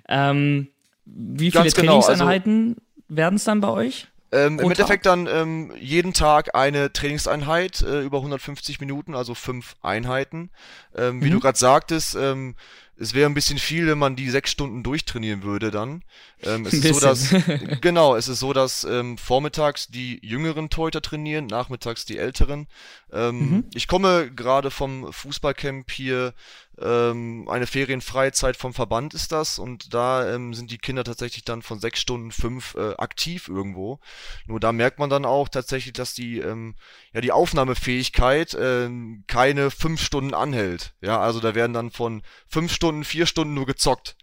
[0.10, 0.69] Ähm,
[1.05, 4.07] wie viele genau, Trainingseinheiten also, werden es dann bei euch?
[4.31, 9.75] Ähm, Im Endeffekt dann ähm, jeden Tag eine Trainingseinheit äh, über 150 Minuten, also fünf
[9.81, 10.49] Einheiten.
[10.95, 11.33] Ähm, wie mhm.
[11.33, 12.55] du gerade sagtest, ähm,
[12.99, 16.03] es wäre ein bisschen viel, wenn man die sechs Stunden durchtrainieren würde dann.
[16.43, 17.36] Ähm, es ist so, dass,
[17.81, 22.67] genau, es ist so, dass ähm, vormittags die jüngeren Torhüter trainieren, nachmittags die älteren.
[23.11, 23.63] Ähm, mhm.
[23.73, 26.33] Ich komme gerade vom Fußballcamp hier
[26.79, 31.61] ähm, eine Ferienfreizeit vom Verband ist das und da ähm, sind die Kinder tatsächlich dann
[31.61, 33.99] von sechs Stunden fünf äh, aktiv irgendwo.
[34.45, 36.75] Nur da merkt man dann auch tatsächlich, dass die ähm,
[37.13, 40.93] ja die Aufnahmefähigkeit ähm, keine fünf Stunden anhält.
[41.01, 44.17] Ja, also da werden dann von fünf Stunden vier Stunden nur gezockt.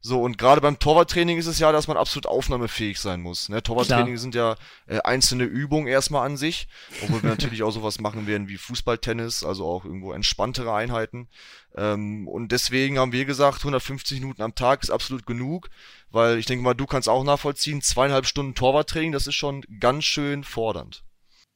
[0.00, 3.48] So, und gerade beim Torwarttraining ist es ja, dass man absolut aufnahmefähig sein muss.
[3.48, 3.62] Ne?
[3.62, 4.54] Torwarttraining sind ja
[4.86, 6.68] äh, einzelne Übungen erstmal an sich,
[7.02, 11.28] obwohl wir natürlich auch sowas machen werden wie Fußballtennis, also auch irgendwo entspanntere Einheiten.
[11.76, 15.68] Ähm, und deswegen haben wir gesagt, 150 Minuten am Tag ist absolut genug,
[16.10, 20.04] weil ich denke mal, du kannst auch nachvollziehen, zweieinhalb Stunden Torwarttraining, das ist schon ganz
[20.04, 21.02] schön fordernd.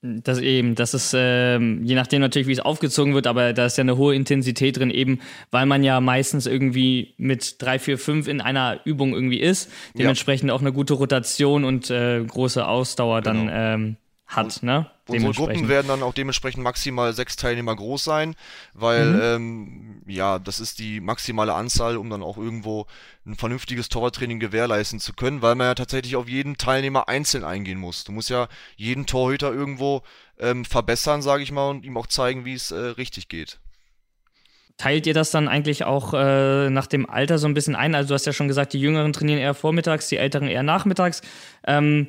[0.05, 3.79] Das eben, das ist ähm, je nachdem natürlich, wie es aufgezogen wird, aber da ist
[3.79, 5.21] ja eine hohe Intensität drin, eben
[5.53, 9.71] weil man ja meistens irgendwie mit drei, vier, fünf in einer Übung irgendwie ist.
[9.97, 10.55] Dementsprechend ja.
[10.57, 13.47] auch eine gute Rotation und äh, große Ausdauer genau.
[13.47, 13.97] dann ähm,
[14.37, 14.91] hat, und, ne?
[15.09, 18.35] Unsere Gruppen werden dann auch dementsprechend maximal sechs Teilnehmer groß sein,
[18.73, 19.21] weil mhm.
[19.23, 22.87] ähm, ja, das ist die maximale Anzahl, um dann auch irgendwo
[23.27, 27.79] ein vernünftiges Torwarttraining gewährleisten zu können, weil man ja tatsächlich auf jeden Teilnehmer einzeln eingehen
[27.79, 28.05] muss.
[28.05, 30.03] Du musst ja jeden Torhüter irgendwo
[30.39, 33.59] ähm, verbessern, sage ich mal, und ihm auch zeigen, wie es äh, richtig geht.
[34.79, 37.95] Teilt ihr das dann eigentlich auch äh, nach dem Alter so ein bisschen ein?
[37.95, 41.23] Also du hast ja schon gesagt, die Jüngeren trainieren eher vormittags, die Älteren eher nachmittags.
[41.67, 42.09] Ähm,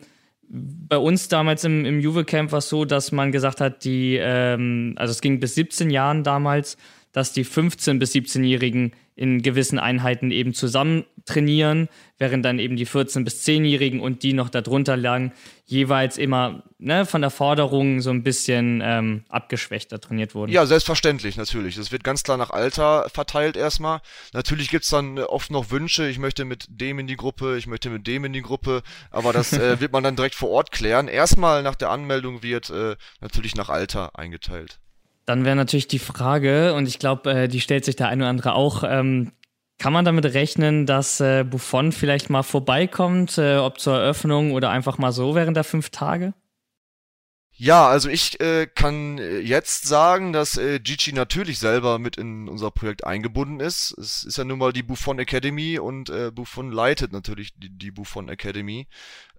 [0.53, 4.17] bei uns damals im, im Juve Camp war es so, dass man gesagt hat, die,
[4.21, 6.77] ähm, also es ging bis 17 Jahren damals,
[7.11, 12.87] dass die 15- bis 17-Jährigen in gewissen Einheiten eben zusammen trainieren, während dann eben die
[12.87, 15.31] 14- bis 10-Jährigen und die noch darunter lagen,
[15.65, 20.51] jeweils immer ne, von der Forderung so ein bisschen ähm, abgeschwächter trainiert wurden.
[20.51, 21.75] Ja, selbstverständlich, natürlich.
[21.75, 24.01] Das wird ganz klar nach Alter verteilt erstmal.
[24.33, 27.89] Natürlich gibt's dann oft noch Wünsche, ich möchte mit dem in die Gruppe, ich möchte
[27.89, 31.07] mit dem in die Gruppe, aber das äh, wird man dann direkt vor Ort klären.
[31.07, 34.79] Erstmal nach der Anmeldung wird äh, natürlich nach Alter eingeteilt.
[35.25, 38.29] Dann wäre natürlich die Frage, und ich glaube, äh, die stellt sich der eine oder
[38.29, 39.31] andere auch, ähm,
[39.79, 44.69] kann man damit rechnen, dass äh, Buffon vielleicht mal vorbeikommt, äh, ob zur Eröffnung oder
[44.69, 46.33] einfach mal so während der fünf Tage?
[47.55, 52.49] Ja, also ich äh, kann äh, jetzt sagen, dass äh, Gigi natürlich selber mit in
[52.49, 53.95] unser Projekt eingebunden ist.
[53.99, 57.91] Es ist ja nun mal die Buffon Academy und äh, Buffon leitet natürlich die, die
[57.91, 58.87] Buffon Academy.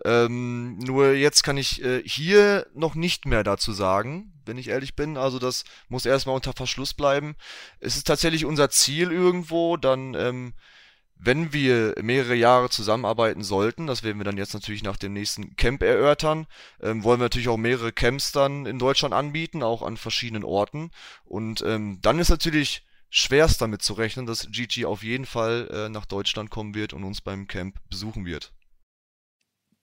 [0.04, 4.94] Ähm, nur jetzt kann ich äh, hier noch nicht mehr dazu sagen, wenn ich ehrlich
[4.94, 5.16] bin.
[5.16, 7.34] Also das muss erstmal unter Verschluss bleiben.
[7.80, 10.54] Es ist tatsächlich unser Ziel irgendwo, dann ähm,
[11.16, 15.56] wenn wir mehrere Jahre zusammenarbeiten sollten, das werden wir dann jetzt natürlich nach dem nächsten
[15.56, 16.46] Camp erörtern,
[16.80, 20.90] ähm, wollen wir natürlich auch mehrere Camps dann in Deutschland anbieten, auch an verschiedenen Orten.
[21.24, 25.88] Und ähm, dann ist natürlich schwerst damit zu rechnen, dass Gigi auf jeden Fall äh,
[25.88, 28.52] nach Deutschland kommen wird und uns beim Camp besuchen wird.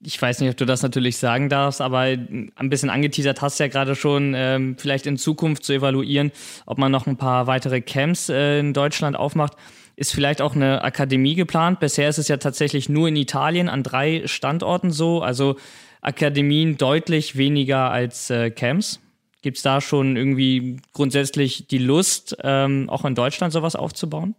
[0.04, 3.64] Ich weiß nicht, ob du das natürlich sagen darfst, aber ein bisschen angeteasert hast du
[3.64, 6.32] ja gerade schon, ähm, vielleicht in Zukunft zu evaluieren,
[6.66, 9.52] ob man noch ein paar weitere Camps äh, in Deutschland aufmacht.
[9.94, 11.78] Ist vielleicht auch eine Akademie geplant?
[11.78, 15.56] Bisher ist es ja tatsächlich nur in Italien an drei Standorten so, also
[16.00, 19.00] Akademien deutlich weniger als äh, Camps.
[19.42, 24.34] Gibt es da schon irgendwie grundsätzlich die Lust, ähm, auch in Deutschland sowas aufzubauen?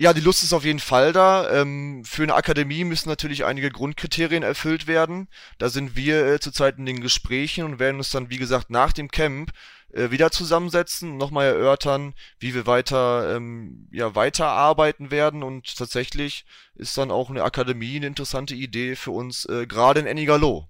[0.00, 1.50] Ja, die Lust ist auf jeden Fall da.
[1.50, 5.28] Ähm, für eine Akademie müssen natürlich einige Grundkriterien erfüllt werden.
[5.58, 8.92] Da sind wir äh, zurzeit in den Gesprächen und werden uns dann, wie gesagt, nach
[8.92, 9.50] dem Camp
[9.92, 16.44] äh, wieder zusammensetzen, nochmal erörtern, wie wir weiter, ähm, ja, weiterarbeiten werden und tatsächlich
[16.76, 20.68] ist dann auch eine Akademie eine interessante Idee für uns, äh, gerade in Ennigerloh.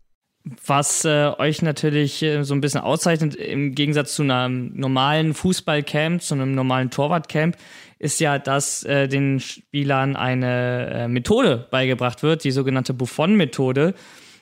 [0.67, 6.23] Was äh, euch natürlich äh, so ein bisschen auszeichnet, im Gegensatz zu einem normalen Fußballcamp,
[6.23, 7.57] zu einem normalen Torwartcamp,
[7.99, 13.95] ist ja, dass äh, den Spielern eine äh, Methode beigebracht wird, die sogenannte Buffon-Methode.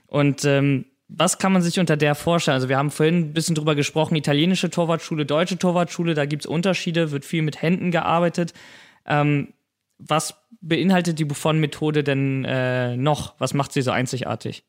[0.06, 2.56] Und ähm, was kann man sich unter der vorstellen?
[2.56, 6.46] Also wir haben vorhin ein bisschen drüber gesprochen, italienische Torwartschule, deutsche Torwartschule, da gibt es
[6.46, 8.52] Unterschiede, wird viel mit Händen gearbeitet.
[9.06, 9.54] Ähm,
[9.98, 13.34] was beinhaltet die Buffon-Methode denn äh, noch?
[13.38, 14.64] Was macht sie so einzigartig?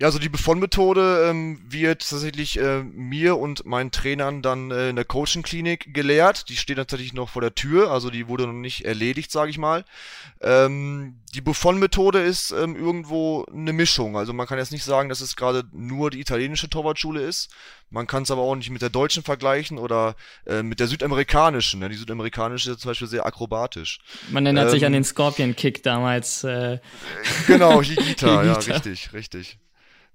[0.00, 4.96] Ja, also die Buffon-Methode ähm, wird tatsächlich äh, mir und meinen Trainern dann äh, in
[4.96, 6.48] der Coaching-Klinik gelehrt.
[6.48, 9.58] Die steht natürlich noch vor der Tür, also die wurde noch nicht erledigt, sage ich
[9.58, 9.84] mal.
[10.40, 14.16] Ähm, die Buffon-Methode ist ähm, irgendwo eine Mischung.
[14.16, 17.50] Also man kann jetzt nicht sagen, dass es gerade nur die italienische Torwartschule ist.
[17.90, 21.78] Man kann es aber auch nicht mit der deutschen vergleichen oder äh, mit der südamerikanischen.
[21.78, 21.90] Ne?
[21.90, 23.98] Die südamerikanische ist zum Beispiel sehr akrobatisch.
[24.30, 26.42] Man erinnert sich an ähm, den Scorpion-Kick damals.
[26.42, 26.78] Äh.
[27.46, 29.58] Genau, Higita, ja, richtig, richtig.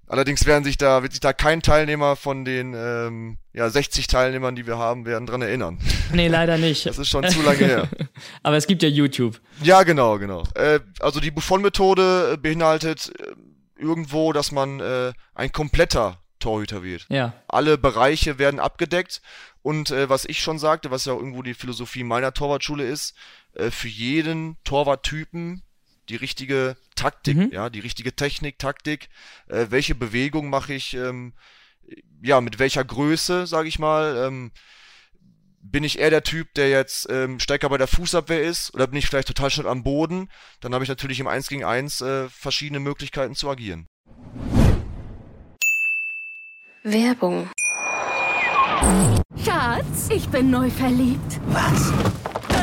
[0.08, 4.54] Allerdings werden sich da, wird sich da kein Teilnehmer von den ähm, ja, 60 Teilnehmern,
[4.54, 5.78] die wir haben, werden dran erinnern.
[6.12, 6.86] Nee, leider nicht.
[6.86, 7.88] Das ist schon zu lange her.
[8.42, 9.40] Aber es gibt ja YouTube.
[9.62, 10.44] Ja, genau, genau.
[10.54, 13.32] Äh, also die Buffon-Methode beinhaltet äh,
[13.80, 17.06] irgendwo, dass man äh, ein kompletter Torhüter wird.
[17.08, 17.34] Ja.
[17.48, 19.20] Alle Bereiche werden abgedeckt
[19.62, 23.16] und äh, was ich schon sagte, was ja auch irgendwo die Philosophie meiner Torwartschule ist,
[23.54, 25.62] äh, für jeden Torwarttypen
[26.08, 27.50] die richtige Taktik, mhm.
[27.52, 29.08] ja, die richtige Technik, Taktik,
[29.48, 31.34] äh, welche Bewegung mache ich, ähm,
[32.22, 34.50] ja, mit welcher Größe, sage ich mal, ähm,
[35.70, 38.98] bin ich eher der Typ, der jetzt ähm, stärker bei der Fußabwehr ist oder bin
[38.98, 40.28] ich vielleicht total schnell am Boden,
[40.60, 43.86] dann habe ich natürlich im 1 gegen 1 äh, verschiedene Möglichkeiten zu agieren.
[46.82, 47.50] Werbung.
[49.44, 51.40] Schatz, ich bin neu verliebt.
[51.46, 51.92] Was?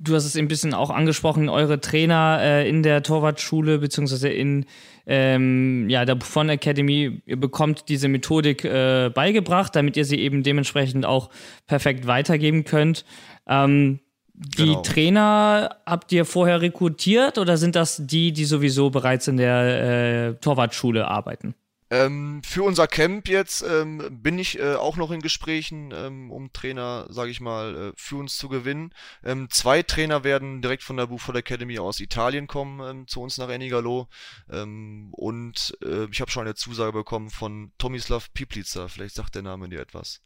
[0.00, 4.66] Du hast es ein bisschen auch angesprochen, eure Trainer äh, in der Torwartschule beziehungsweise in
[5.06, 10.42] ähm, ja, der Buffon Academy, ihr bekommt diese Methodik äh, beigebracht, damit ihr sie eben
[10.42, 11.30] dementsprechend auch
[11.66, 13.04] perfekt weitergeben könnt.
[13.48, 14.00] Ähm,
[14.34, 14.82] die genau.
[14.82, 20.34] Trainer habt ihr vorher rekrutiert oder sind das die, die sowieso bereits in der äh,
[20.34, 21.54] Torwartschule arbeiten?
[21.90, 26.52] Ähm, für unser Camp jetzt ähm, bin ich äh, auch noch in Gesprächen, ähm, um
[26.52, 28.92] Trainer, sage ich mal, äh, für uns zu gewinnen.
[29.24, 33.38] Ähm, zwei Trainer werden direkt von der Buford Academy aus Italien kommen ähm, zu uns
[33.38, 34.08] nach Enigalo.
[34.50, 38.88] Ähm, und äh, ich habe schon eine Zusage bekommen von Tomislav Piplica.
[38.88, 40.20] Vielleicht sagt der Name dir etwas.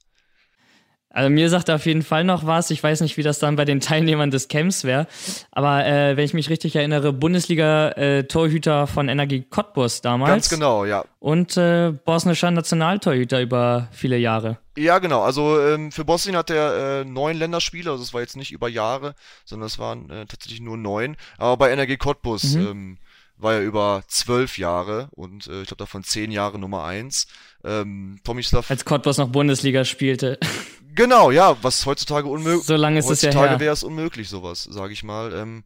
[1.13, 2.71] Also mir sagt er auf jeden Fall noch was.
[2.71, 5.07] Ich weiß nicht, wie das dann bei den Teilnehmern des Camps wäre.
[5.51, 10.31] Aber äh, wenn ich mich richtig erinnere, Bundesliga-Torhüter äh, von Energie Cottbus damals.
[10.31, 11.05] Ganz genau, ja.
[11.21, 14.59] Und äh, bosnischer Nationaltorhüter über viele Jahre.
[14.77, 15.23] Ja, genau.
[15.23, 17.91] Also ähm, für Bosnien hat er äh, neun Länderspiele.
[17.91, 21.17] Also es war jetzt nicht über Jahre, sondern es waren äh, tatsächlich nur neun.
[21.37, 22.67] Aber bei Energie Cottbus mhm.
[22.67, 22.99] ähm,
[23.37, 27.27] war er über zwölf Jahre und äh, ich glaube davon zehn Jahre Nummer eins.
[27.65, 28.71] Ähm, Tomislav.
[28.71, 30.39] Als Cottbus noch Bundesliga spielte.
[30.95, 32.65] Genau, ja, was heutzutage unmöglich.
[32.65, 35.65] So lange ist heutzutage es ja wäre es unmöglich, sowas, sage ich mal, ähm,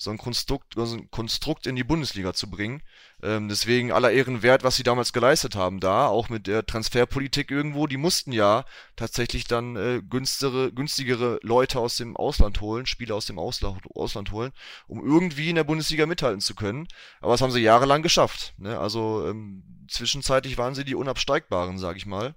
[0.00, 2.82] so ein Konstrukt, also ein Konstrukt in die Bundesliga zu bringen.
[3.20, 7.50] Ähm, deswegen aller Ehren wert, was sie damals geleistet haben da, auch mit der Transferpolitik
[7.50, 7.88] irgendwo.
[7.88, 8.64] Die mussten ja
[8.94, 14.30] tatsächlich dann äh, günstigere, günstigere Leute aus dem Ausland holen, Spieler aus dem Ausland, Ausland
[14.30, 14.52] holen,
[14.86, 16.86] um irgendwie in der Bundesliga mithalten zu können.
[17.20, 18.54] Aber das haben sie jahrelang geschafft.
[18.56, 18.78] Ne?
[18.78, 22.36] Also ähm, zwischenzeitlich waren sie die Unabsteigbaren, sag ich mal.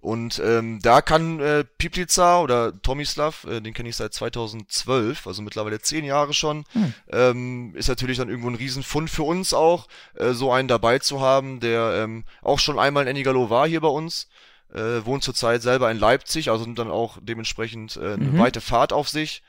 [0.00, 5.42] Und ähm, da kann äh, Piplica oder Tomislav, äh, den kenne ich seit 2012, also
[5.42, 6.94] mittlerweile zehn Jahre schon, hm.
[7.10, 11.20] ähm, ist natürlich dann irgendwo ein Riesenfund für uns auch, äh, so einen dabei zu
[11.20, 14.28] haben, der ähm, auch schon einmal in Enigalo war hier bei uns,
[14.72, 18.38] äh, wohnt zurzeit selber in Leipzig, also dann auch dementsprechend äh, eine mhm.
[18.38, 19.42] weite Fahrt auf sich.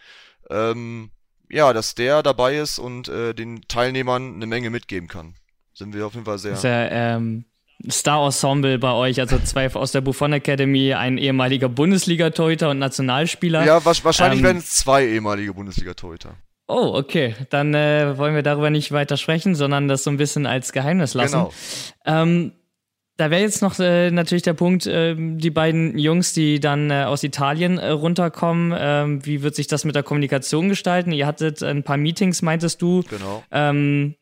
[0.49, 1.11] Ähm,
[1.49, 5.35] ja, dass der dabei ist und äh, den Teilnehmern eine Menge mitgeben kann.
[5.73, 6.55] Sind wir auf jeden Fall sehr.
[6.55, 7.45] Sehr, ähm,
[7.89, 13.65] Star-Ensemble bei euch, also zwei aus der Buffon Academy, ein ehemaliger Bundesliga-Torhüter und Nationalspieler.
[13.65, 16.35] Ja, wahrscheinlich ähm, werden es zwei ehemalige Bundesliga-Torhüter.
[16.67, 17.35] Oh, okay.
[17.49, 21.13] Dann äh, wollen wir darüber nicht weiter sprechen, sondern das so ein bisschen als Geheimnis
[21.13, 21.33] lassen.
[21.33, 21.51] Genau.
[22.05, 22.53] Ähm,
[23.17, 27.03] da wäre jetzt noch äh, natürlich der Punkt, äh, die beiden Jungs, die dann äh,
[27.03, 31.11] aus Italien äh, runterkommen, ähm, wie wird sich das mit der Kommunikation gestalten?
[31.11, 33.03] Ihr hattet ein paar Meetings, meintest du?
[33.09, 33.43] Genau.
[33.51, 34.15] Ähm,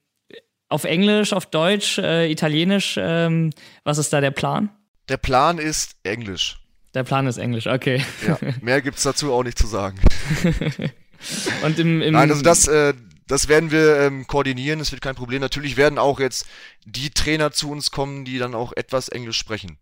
[0.73, 2.95] auf Englisch, auf Deutsch, äh, Italienisch.
[2.99, 3.51] Ähm,
[3.83, 4.71] was ist da der Plan?
[5.07, 6.57] Der Plan ist Englisch.
[6.95, 8.03] Der Plan ist Englisch, okay.
[8.25, 9.99] Ja, mehr gibt es dazu auch nicht zu sagen.
[11.63, 12.95] Und im, im Nein, also das, äh,
[13.27, 15.41] das werden wir ähm, koordinieren, das wird kein Problem.
[15.41, 16.47] Natürlich werden auch jetzt
[16.85, 19.77] die Trainer zu uns kommen, die dann auch etwas Englisch sprechen.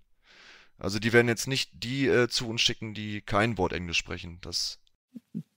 [0.77, 4.39] Also die werden jetzt nicht die äh, zu uns schicken, die kein Wort Englisch sprechen.
[4.41, 4.79] Das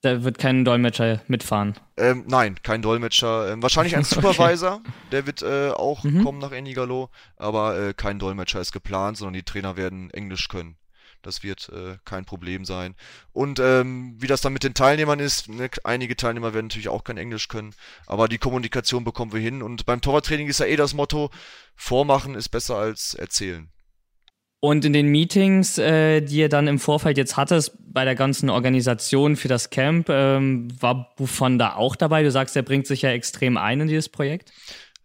[0.04, 1.74] da wird kein Dolmetscher mitfahren.
[1.96, 3.52] Ähm, nein, kein Dolmetscher.
[3.52, 4.92] Ähm, wahrscheinlich ein Supervisor, okay.
[5.12, 6.22] der wird äh, auch mhm.
[6.22, 10.76] kommen nach Enigalo, aber äh, kein Dolmetscher ist geplant, sondern die Trainer werden Englisch können.
[11.22, 12.94] Das wird äh, kein Problem sein.
[13.32, 17.02] Und ähm, wie das dann mit den Teilnehmern ist, ne, einige Teilnehmer werden natürlich auch
[17.02, 17.74] kein Englisch können,
[18.06, 19.62] aber die Kommunikation bekommen wir hin.
[19.62, 21.30] Und beim Torwarttraining ist ja eh das Motto,
[21.74, 23.70] vormachen ist besser als erzählen.
[24.64, 28.48] Und in den Meetings, äh, die ihr dann im Vorfeld jetzt hattest, bei der ganzen
[28.48, 32.22] Organisation für das Camp, ähm, war Buffon da auch dabei?
[32.22, 34.52] Du sagst, er bringt sich ja extrem ein in dieses Projekt.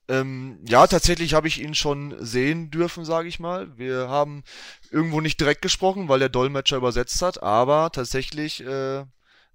[0.08, 3.78] Ähm, ja, tatsächlich habe ich ihn schon sehen dürfen, sage ich mal.
[3.78, 4.44] Wir haben
[4.92, 9.04] irgendwo nicht direkt gesprochen, weil der Dolmetscher übersetzt hat, aber tatsächlich äh,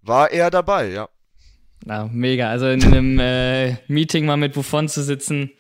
[0.03, 1.09] war er dabei, ja.
[1.83, 2.51] Na, mega.
[2.51, 5.51] Also in einem äh, Meeting mal mit Buffon zu sitzen,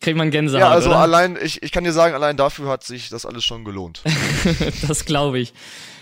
[0.00, 0.60] kriegt man Gänsehaut.
[0.60, 0.98] Ja, also oder?
[0.98, 4.02] allein, ich, ich kann dir sagen, allein dafür hat sich das alles schon gelohnt.
[4.88, 5.52] das glaube ich.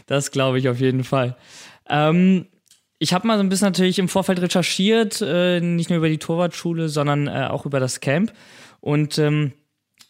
[0.07, 1.37] Das glaube ich auf jeden Fall.
[1.89, 2.47] Ähm,
[2.99, 6.19] ich habe mal so ein bisschen natürlich im Vorfeld recherchiert, äh, nicht nur über die
[6.19, 8.33] Torwartschule, sondern äh, auch über das Camp.
[8.81, 9.53] Und ähm,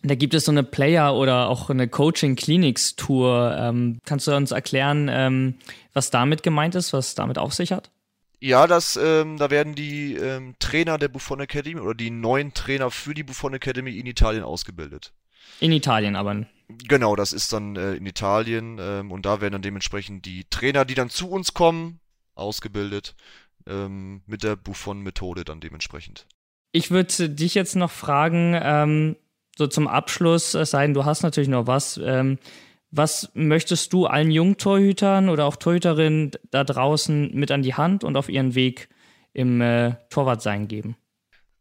[0.03, 3.57] da gibt es so eine Player- oder auch eine Coaching-Clinics-Tour.
[3.59, 5.55] Ähm, kannst du uns erklären, ähm,
[5.92, 7.90] was damit gemeint ist, was damit auf sich hat?
[8.40, 12.90] Ja, das, ähm, da werden die ähm, Trainer der Buffon Academy oder die neuen Trainer
[12.90, 15.12] für die Buffon Academy in Italien ausgebildet.
[15.61, 16.46] In Italien aber.
[16.68, 20.85] Genau, das ist dann äh, in Italien ähm, und da werden dann dementsprechend die Trainer,
[20.85, 21.98] die dann zu uns kommen,
[22.35, 23.16] ausgebildet
[23.66, 26.27] ähm, mit der Buffon-Methode dann dementsprechend.
[26.70, 29.16] Ich würde dich jetzt noch fragen, ähm,
[29.57, 31.98] so zum Abschluss, es sei denn, du hast natürlich noch was.
[32.03, 32.38] Ähm,
[32.90, 38.16] was möchtest du allen Jungtorhütern oder auch Torhüterinnen da draußen mit an die Hand und
[38.16, 38.88] auf ihren Weg
[39.33, 40.96] im äh, Torwartsein geben?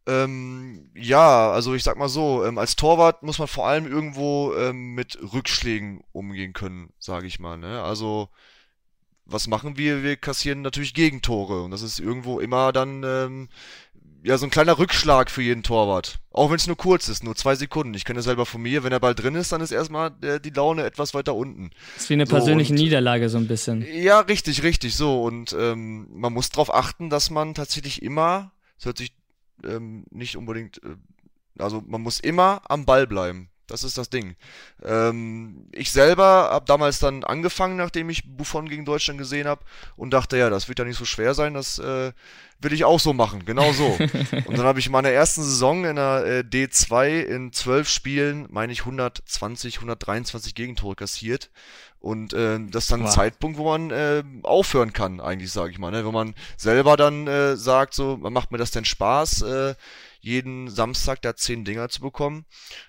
[0.06, 4.54] Ähm, ja, also ich sag mal so, ähm, als Torwart muss man vor allem irgendwo
[4.54, 7.58] ähm, mit Rückschlägen umgehen können, sage ich mal.
[7.58, 7.82] Ne?
[7.82, 8.30] Also
[9.28, 10.02] was machen wir?
[10.02, 13.48] Wir kassieren natürlich Gegentore und das ist irgendwo immer dann ähm,
[14.22, 16.18] ja, so ein kleiner Rückschlag für jeden Torwart.
[16.32, 17.94] Auch wenn es nur kurz ist, nur zwei Sekunden.
[17.94, 20.40] Ich kenne das selber von mir, wenn der Ball drin ist, dann ist erstmal äh,
[20.40, 21.70] die Laune etwas weiter unten.
[21.94, 23.84] Das ist wie eine so, persönliche und, Niederlage so ein bisschen.
[23.92, 25.22] Ja, richtig, richtig, so.
[25.22, 29.12] Und ähm, man muss darauf achten, dass man tatsächlich immer, das hört sich
[29.64, 30.96] ähm, nicht unbedingt, äh,
[31.58, 33.50] also man muss immer am Ball bleiben.
[33.68, 34.34] Das ist das Ding.
[34.82, 39.62] Ähm, ich selber habe damals dann angefangen, nachdem ich Buffon gegen Deutschland gesehen habe
[39.96, 42.12] und dachte, ja, das wird ja nicht so schwer sein, das äh,
[42.60, 43.86] will ich auch so machen, genau so.
[44.46, 48.46] und dann habe ich in meiner ersten Saison in der äh, D2 in zwölf Spielen,
[48.50, 51.50] meine ich, 120, 123 Gegentore kassiert.
[52.00, 53.08] Und äh, das ist dann wow.
[53.08, 55.90] ein Zeitpunkt, wo man äh, aufhören kann, eigentlich, sage ich mal.
[55.90, 56.06] Ne?
[56.06, 59.42] Wenn man selber dann äh, sagt, so, macht mir das denn Spaß?
[59.42, 59.74] Äh,
[60.28, 62.44] jeden Samstag da zehn Dinger zu bekommen.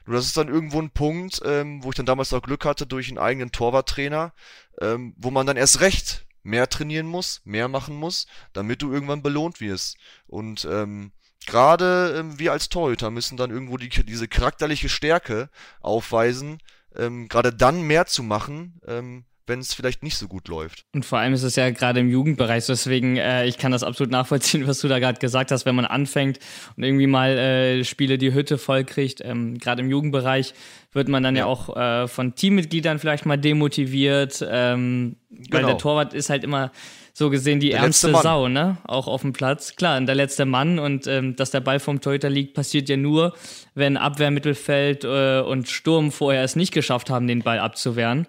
[0.05, 2.85] Nur das ist dann irgendwo ein Punkt, ähm, wo ich dann damals auch Glück hatte
[2.85, 4.33] durch einen eigenen Torwarttrainer,
[4.81, 9.21] ähm, wo man dann erst recht mehr trainieren muss, mehr machen muss, damit du irgendwann
[9.21, 9.97] belohnt wirst.
[10.27, 11.11] Und ähm,
[11.45, 16.59] gerade ähm, wir als Torhüter müssen dann irgendwo die, diese charakterliche Stärke aufweisen,
[16.95, 20.85] ähm, gerade dann mehr zu machen, ähm, wenn es vielleicht nicht so gut läuft.
[20.93, 24.11] Und vor allem ist es ja gerade im Jugendbereich, deswegen, äh, ich kann das absolut
[24.11, 26.39] nachvollziehen, was du da gerade gesagt hast, wenn man anfängt
[26.77, 30.53] und irgendwie mal äh, Spiele die Hütte voll kriegt, ähm, gerade im Jugendbereich
[30.93, 35.49] wird man dann ja, ja auch äh, von Teammitgliedern vielleicht mal demotiviert, ähm, genau.
[35.51, 36.71] weil der Torwart ist halt immer
[37.13, 38.77] so gesehen die der ärmste Sau, ne?
[38.85, 39.75] Auch auf dem Platz.
[39.75, 43.33] Klar, der letzte Mann und ähm, dass der Ball vom Torhüter liegt, passiert ja nur,
[43.75, 48.25] wenn Abwehrmittelfeld äh, und Sturm vorher es nicht geschafft haben, den Ball abzuwehren.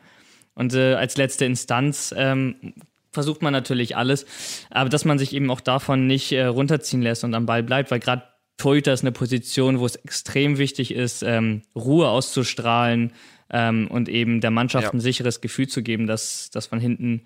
[0.55, 2.74] Und äh, als letzte Instanz ähm,
[3.12, 4.26] versucht man natürlich alles,
[4.70, 7.90] aber dass man sich eben auch davon nicht äh, runterziehen lässt und am Ball bleibt,
[7.90, 8.22] weil gerade
[8.57, 13.12] Torhüter ist eine Position, wo es extrem wichtig ist, ähm, Ruhe auszustrahlen
[13.51, 14.92] ähm, und eben der Mannschaft ja.
[14.92, 17.22] ein sicheres Gefühl zu geben, dass, dass von hinten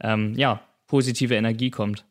[0.00, 2.04] ähm, ja, positive Energie kommt.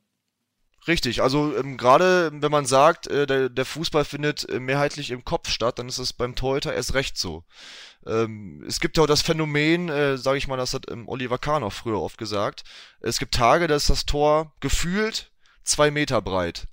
[0.87, 5.25] Richtig, also ähm, gerade wenn man sagt, äh, der, der Fußball findet äh, mehrheitlich im
[5.25, 7.43] Kopf statt, dann ist es beim Torhüter erst recht so.
[8.05, 11.39] Ähm, es gibt ja auch das Phänomen, äh, sage ich mal, das hat ähm, Oliver
[11.39, 12.63] Kahn auch früher oft gesagt.
[13.01, 15.31] Es gibt Tage, da ist das Tor gefühlt
[15.63, 16.67] zwei Meter breit.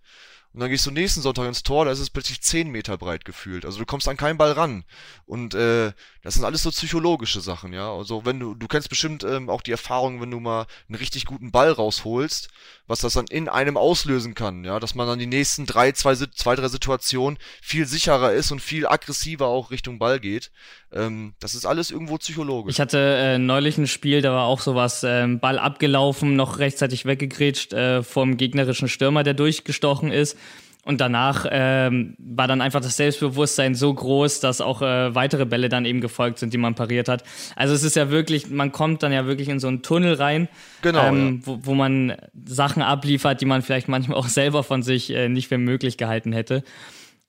[0.55, 3.25] Und dann gehst du nächsten Sonntag ins Tor, da ist es plötzlich 10 Meter breit
[3.25, 3.65] gefühlt.
[3.67, 4.85] Also du kommst an keinen Ball ran.
[5.27, 5.93] Und äh,
[6.23, 7.93] das sind alles so psychologische Sachen, ja.
[7.93, 11.25] Also wenn du, du kennst bestimmt ähm, auch die Erfahrung, wenn du mal einen richtig
[11.27, 12.51] guten Ball rausholst,
[12.87, 16.15] was das dann in einem auslösen kann, ja, dass man dann die nächsten drei, zwei,
[16.15, 20.53] zwei drei Situationen viel sicherer ist und viel aggressiver auch Richtung Ball geht.
[20.95, 22.75] Ähm, das ist alles irgendwo psychologisch.
[22.75, 27.05] Ich hatte äh, neulich ein Spiel, da war auch sowas, äh, Ball abgelaufen, noch rechtzeitig
[27.05, 30.39] weggegrätscht äh, vom gegnerischen Stürmer, der durchgestochen ist.
[30.85, 35.71] Und danach ähm, war dann einfach das Selbstbewusstsein so groß, dass auch äh, weitere Bälle
[35.71, 37.25] dann eben gefolgt sind, die man pariert hat.
[37.57, 40.49] Also es ist ja wirklich, man kommt dann ja wirklich in so einen Tunnel rein,
[40.83, 41.47] genau, ähm, ja.
[41.47, 42.15] wo, wo man
[42.45, 46.33] Sachen abliefert, die man vielleicht manchmal auch selber von sich äh, nicht für möglich gehalten
[46.33, 46.63] hätte.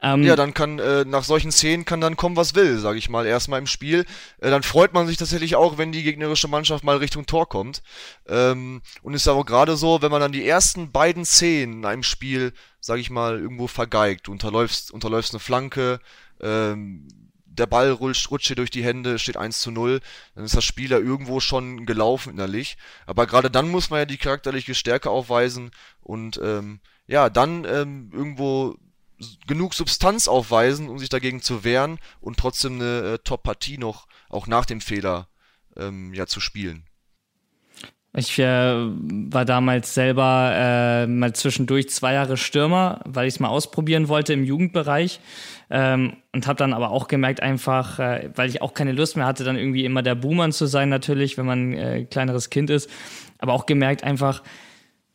[0.02, 3.10] Ähm, ja, dann kann äh, nach solchen Szenen kann dann kommen, was will, sage ich
[3.10, 4.06] mal, erstmal im Spiel.
[4.40, 7.82] Äh, dann freut man sich tatsächlich auch, wenn die gegnerische Mannschaft mal Richtung Tor kommt.
[8.28, 12.04] Ähm, und ist aber gerade so, wenn man dann die ersten beiden Szenen in einem
[12.04, 16.00] Spiel, sage ich mal, irgendwo vergeigt, unterläufst, unterläufst eine Flanke,
[16.42, 17.08] ähm,
[17.46, 20.02] der Ball rutscht, rutscht dir durch die Hände, steht 1 zu 0,
[20.36, 22.78] dann ist das Spiel ja irgendwo schon gelaufen innerlich.
[23.06, 25.72] Aber gerade dann muss man ja die charakterliche Stärke aufweisen
[26.02, 28.76] und ähm, ja, dann ähm, irgendwo
[29.48, 34.48] genug Substanz aufweisen, um sich dagegen zu wehren und trotzdem eine äh, Top-Partie noch auch
[34.48, 35.28] nach dem Fehler
[35.78, 36.86] ähm, ja zu spielen.
[38.18, 43.50] Ich äh, war damals selber äh, mal zwischendurch zwei Jahre Stürmer, weil ich es mal
[43.50, 45.20] ausprobieren wollte im Jugendbereich
[45.70, 49.26] ähm, und habe dann aber auch gemerkt einfach, äh, weil ich auch keine Lust mehr
[49.26, 52.90] hatte, dann irgendwie immer der Boomer zu sein natürlich, wenn man äh, kleineres Kind ist,
[53.40, 54.44] aber auch gemerkt einfach,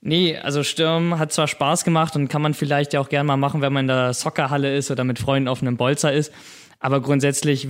[0.02, 3.36] Nee, also Stürmen hat zwar Spaß gemacht und kann man vielleicht ja auch gerne mal
[3.36, 6.32] machen, wenn man in der Soccerhalle ist oder mit Freunden auf einem Bolzer ist.
[6.78, 7.68] Aber grundsätzlich,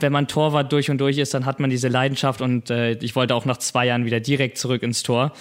[0.00, 3.14] wenn man Torwart durch und durch ist, dann hat man diese Leidenschaft und äh, ich
[3.14, 5.32] wollte auch nach zwei Jahren wieder direkt zurück ins Tor.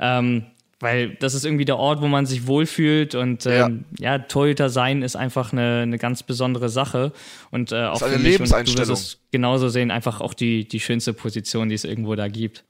[0.00, 0.46] Ähm,
[0.80, 4.16] weil das ist irgendwie der Ort, wo man sich wohlfühlt und ähm, ja.
[4.16, 7.12] ja, Torhüter sein ist einfach eine, eine ganz besondere Sache
[7.50, 8.82] und äh, auch das ist eine Lebenseinstellung.
[8.82, 12.14] Und du wirst es genauso sehen, einfach auch die, die schönste Position, die es irgendwo
[12.14, 12.64] da gibt.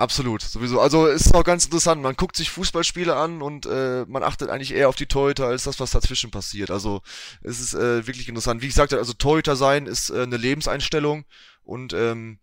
[0.00, 0.80] Absolut, sowieso.
[0.80, 2.00] Also es ist auch ganz interessant.
[2.00, 5.64] Man guckt sich Fußballspiele an und äh, man achtet eigentlich eher auf die Torhüter als
[5.64, 6.70] das, was dazwischen passiert.
[6.70, 7.02] Also
[7.42, 8.62] es ist äh, wirklich interessant.
[8.62, 11.26] Wie ich sagte, also Torhüter sein ist äh, eine Lebenseinstellung
[11.64, 12.38] und ähm,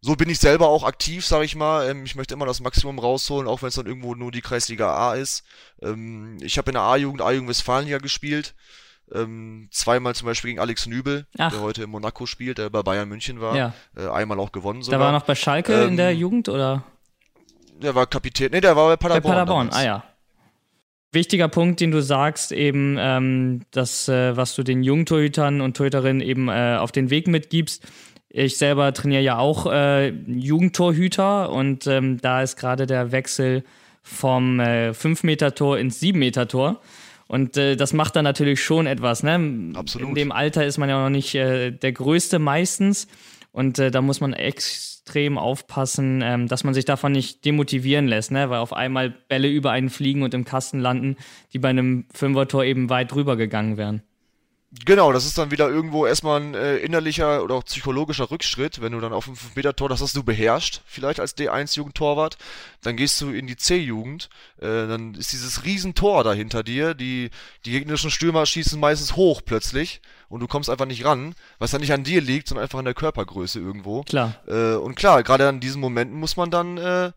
[0.00, 1.88] so bin ich selber auch aktiv, sag ich mal.
[1.88, 4.92] Ähm, ich möchte immer das Maximum rausholen, auch wenn es dann irgendwo nur die Kreisliga
[4.96, 5.44] A ist.
[5.80, 8.56] Ähm, ich habe in der A-Jugend, A-Jugend Westfalenliga gespielt.
[9.14, 11.52] Ähm, zweimal zum Beispiel gegen Alex Nübel, Ach.
[11.52, 13.54] der heute in Monaco spielt, der bei Bayern München war.
[13.54, 13.74] Ja.
[13.96, 14.98] Äh, einmal auch gewonnen sogar.
[14.98, 16.82] Der war noch bei Schalke ähm, in der ähm, Jugend, oder?
[17.82, 18.50] Der war Kapitän.
[18.52, 19.22] Nee, der war bei Paderborn.
[19.22, 19.76] Bei Paderborn, damals.
[19.76, 20.04] ah ja.
[21.12, 25.76] Wichtiger Punkt, den du sagst, eben, ähm, das, äh, was du den jungen Torhütern und
[25.76, 27.86] Torhüterinnen eben äh, auf den Weg mitgibst.
[28.28, 33.64] Ich selber trainiere ja auch äh, Jugendtorhüter und ähm, da ist gerade der Wechsel
[34.02, 36.80] vom äh, 5-Meter-Tor ins 7-Meter-Tor.
[37.28, 39.22] Und äh, das macht dann natürlich schon etwas.
[39.22, 39.72] Ne?
[39.74, 40.10] Absolut.
[40.10, 43.08] In dem Alter ist man ja noch nicht äh, der Größte meistens.
[43.52, 44.32] Und äh, da muss man
[45.06, 48.50] extrem aufpassen, ähm, dass man sich davon nicht demotivieren lässt, ne?
[48.50, 51.16] weil auf einmal Bälle über einen fliegen und im Kasten landen,
[51.52, 54.02] die bei einem Fünfertor eben weit drüber gegangen wären.
[54.84, 58.92] Genau, das ist dann wieder irgendwo erstmal ein äh, innerlicher oder auch psychologischer Rückschritt, wenn
[58.92, 62.36] du dann auf dem 5-Meter-Tor, das hast du beherrscht, vielleicht als D1-Jugendtorwart,
[62.82, 67.30] dann gehst du in die C-Jugend, äh, dann ist dieses Riesentor da hinter dir, die,
[67.64, 71.80] die gegnerischen Stürmer schießen meistens hoch plötzlich und du kommst einfach nicht ran, was dann
[71.80, 74.02] nicht an dir liegt, sondern einfach an der Körpergröße irgendwo.
[74.02, 74.34] Klar.
[74.46, 77.12] Äh, und klar, gerade an diesen Momenten muss man dann, äh,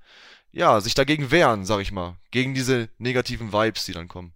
[0.52, 4.34] ja, sich dagegen wehren, sag ich mal, gegen diese negativen Vibes, die dann kommen.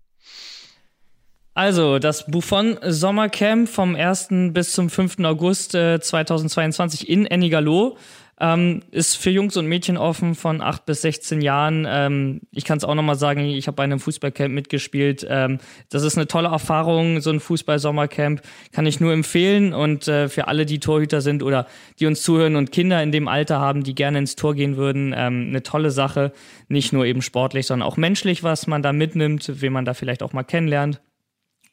[1.56, 4.30] Also, das Buffon Sommercamp vom 1.
[4.54, 5.20] bis zum 5.
[5.20, 7.96] August äh, 2022 in Ennigerloh
[8.40, 11.86] ähm, ist für Jungs und Mädchen offen von 8 bis 16 Jahren.
[11.88, 15.28] Ähm, ich kann es auch nochmal sagen, ich habe bei einem Fußballcamp mitgespielt.
[15.30, 18.42] Ähm, das ist eine tolle Erfahrung, so ein Fußball-Sommercamp.
[18.72, 19.76] Kann ich nur empfehlen.
[19.76, 21.68] Und äh, für alle, die Torhüter sind oder
[22.00, 25.14] die uns zuhören und Kinder in dem Alter haben, die gerne ins Tor gehen würden,
[25.16, 26.32] ähm, eine tolle Sache.
[26.68, 30.24] Nicht nur eben sportlich, sondern auch menschlich, was man da mitnimmt, wen man da vielleicht
[30.24, 31.00] auch mal kennenlernt.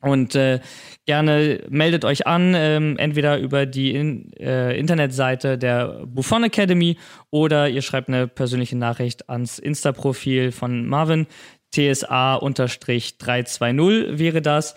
[0.01, 0.61] Und äh,
[1.05, 6.97] gerne meldet euch an, ähm, entweder über die in, äh, Internetseite der Buffon Academy
[7.31, 11.27] oder ihr schreibt eine persönliche Nachricht ans Insta-Profil von Marvin.
[11.75, 14.75] TSA-320 wäre das.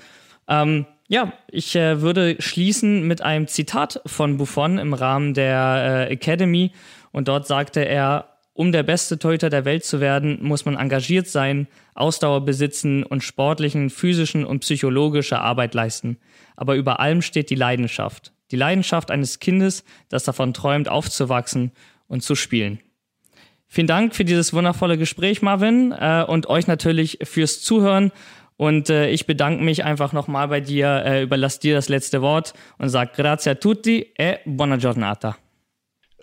[0.47, 6.13] Ähm, ja, ich äh, würde schließen mit einem Zitat von Buffon im Rahmen der äh,
[6.13, 6.71] Academy.
[7.11, 11.27] Und dort sagte er, um der beste Torhüter der Welt zu werden, muss man engagiert
[11.27, 16.17] sein, Ausdauer besitzen und sportlichen, physischen und psychologische Arbeit leisten.
[16.55, 18.31] Aber über allem steht die Leidenschaft.
[18.51, 21.71] Die Leidenschaft eines Kindes, das davon träumt, aufzuwachsen
[22.07, 22.79] und zu spielen.
[23.67, 28.11] Vielen Dank für dieses wundervolle Gespräch, Marvin, äh, und euch natürlich fürs Zuhören.
[28.55, 32.53] Und äh, ich bedanke mich einfach nochmal bei dir, äh, überlasse dir das letzte Wort
[32.77, 35.37] und sage grazie a tutti e buona giornata.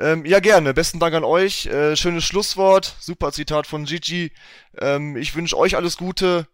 [0.00, 0.72] Ähm, ja, gerne.
[0.72, 1.66] Besten Dank an euch.
[1.66, 2.96] Äh, schönes Schlusswort.
[3.00, 4.32] Super Zitat von Gigi.
[4.78, 6.46] Ähm, ich wünsche euch alles Gute.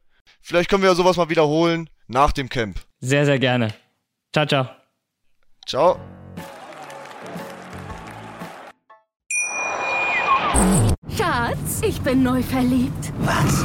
[0.43, 2.81] Vielleicht können wir ja sowas mal wiederholen nach dem Camp.
[3.01, 3.73] Sehr, sehr gerne.
[4.33, 4.69] Ciao, ciao.
[5.65, 6.01] Ciao.
[11.17, 13.13] Schatz, ich bin neu verliebt.
[13.21, 13.65] Was?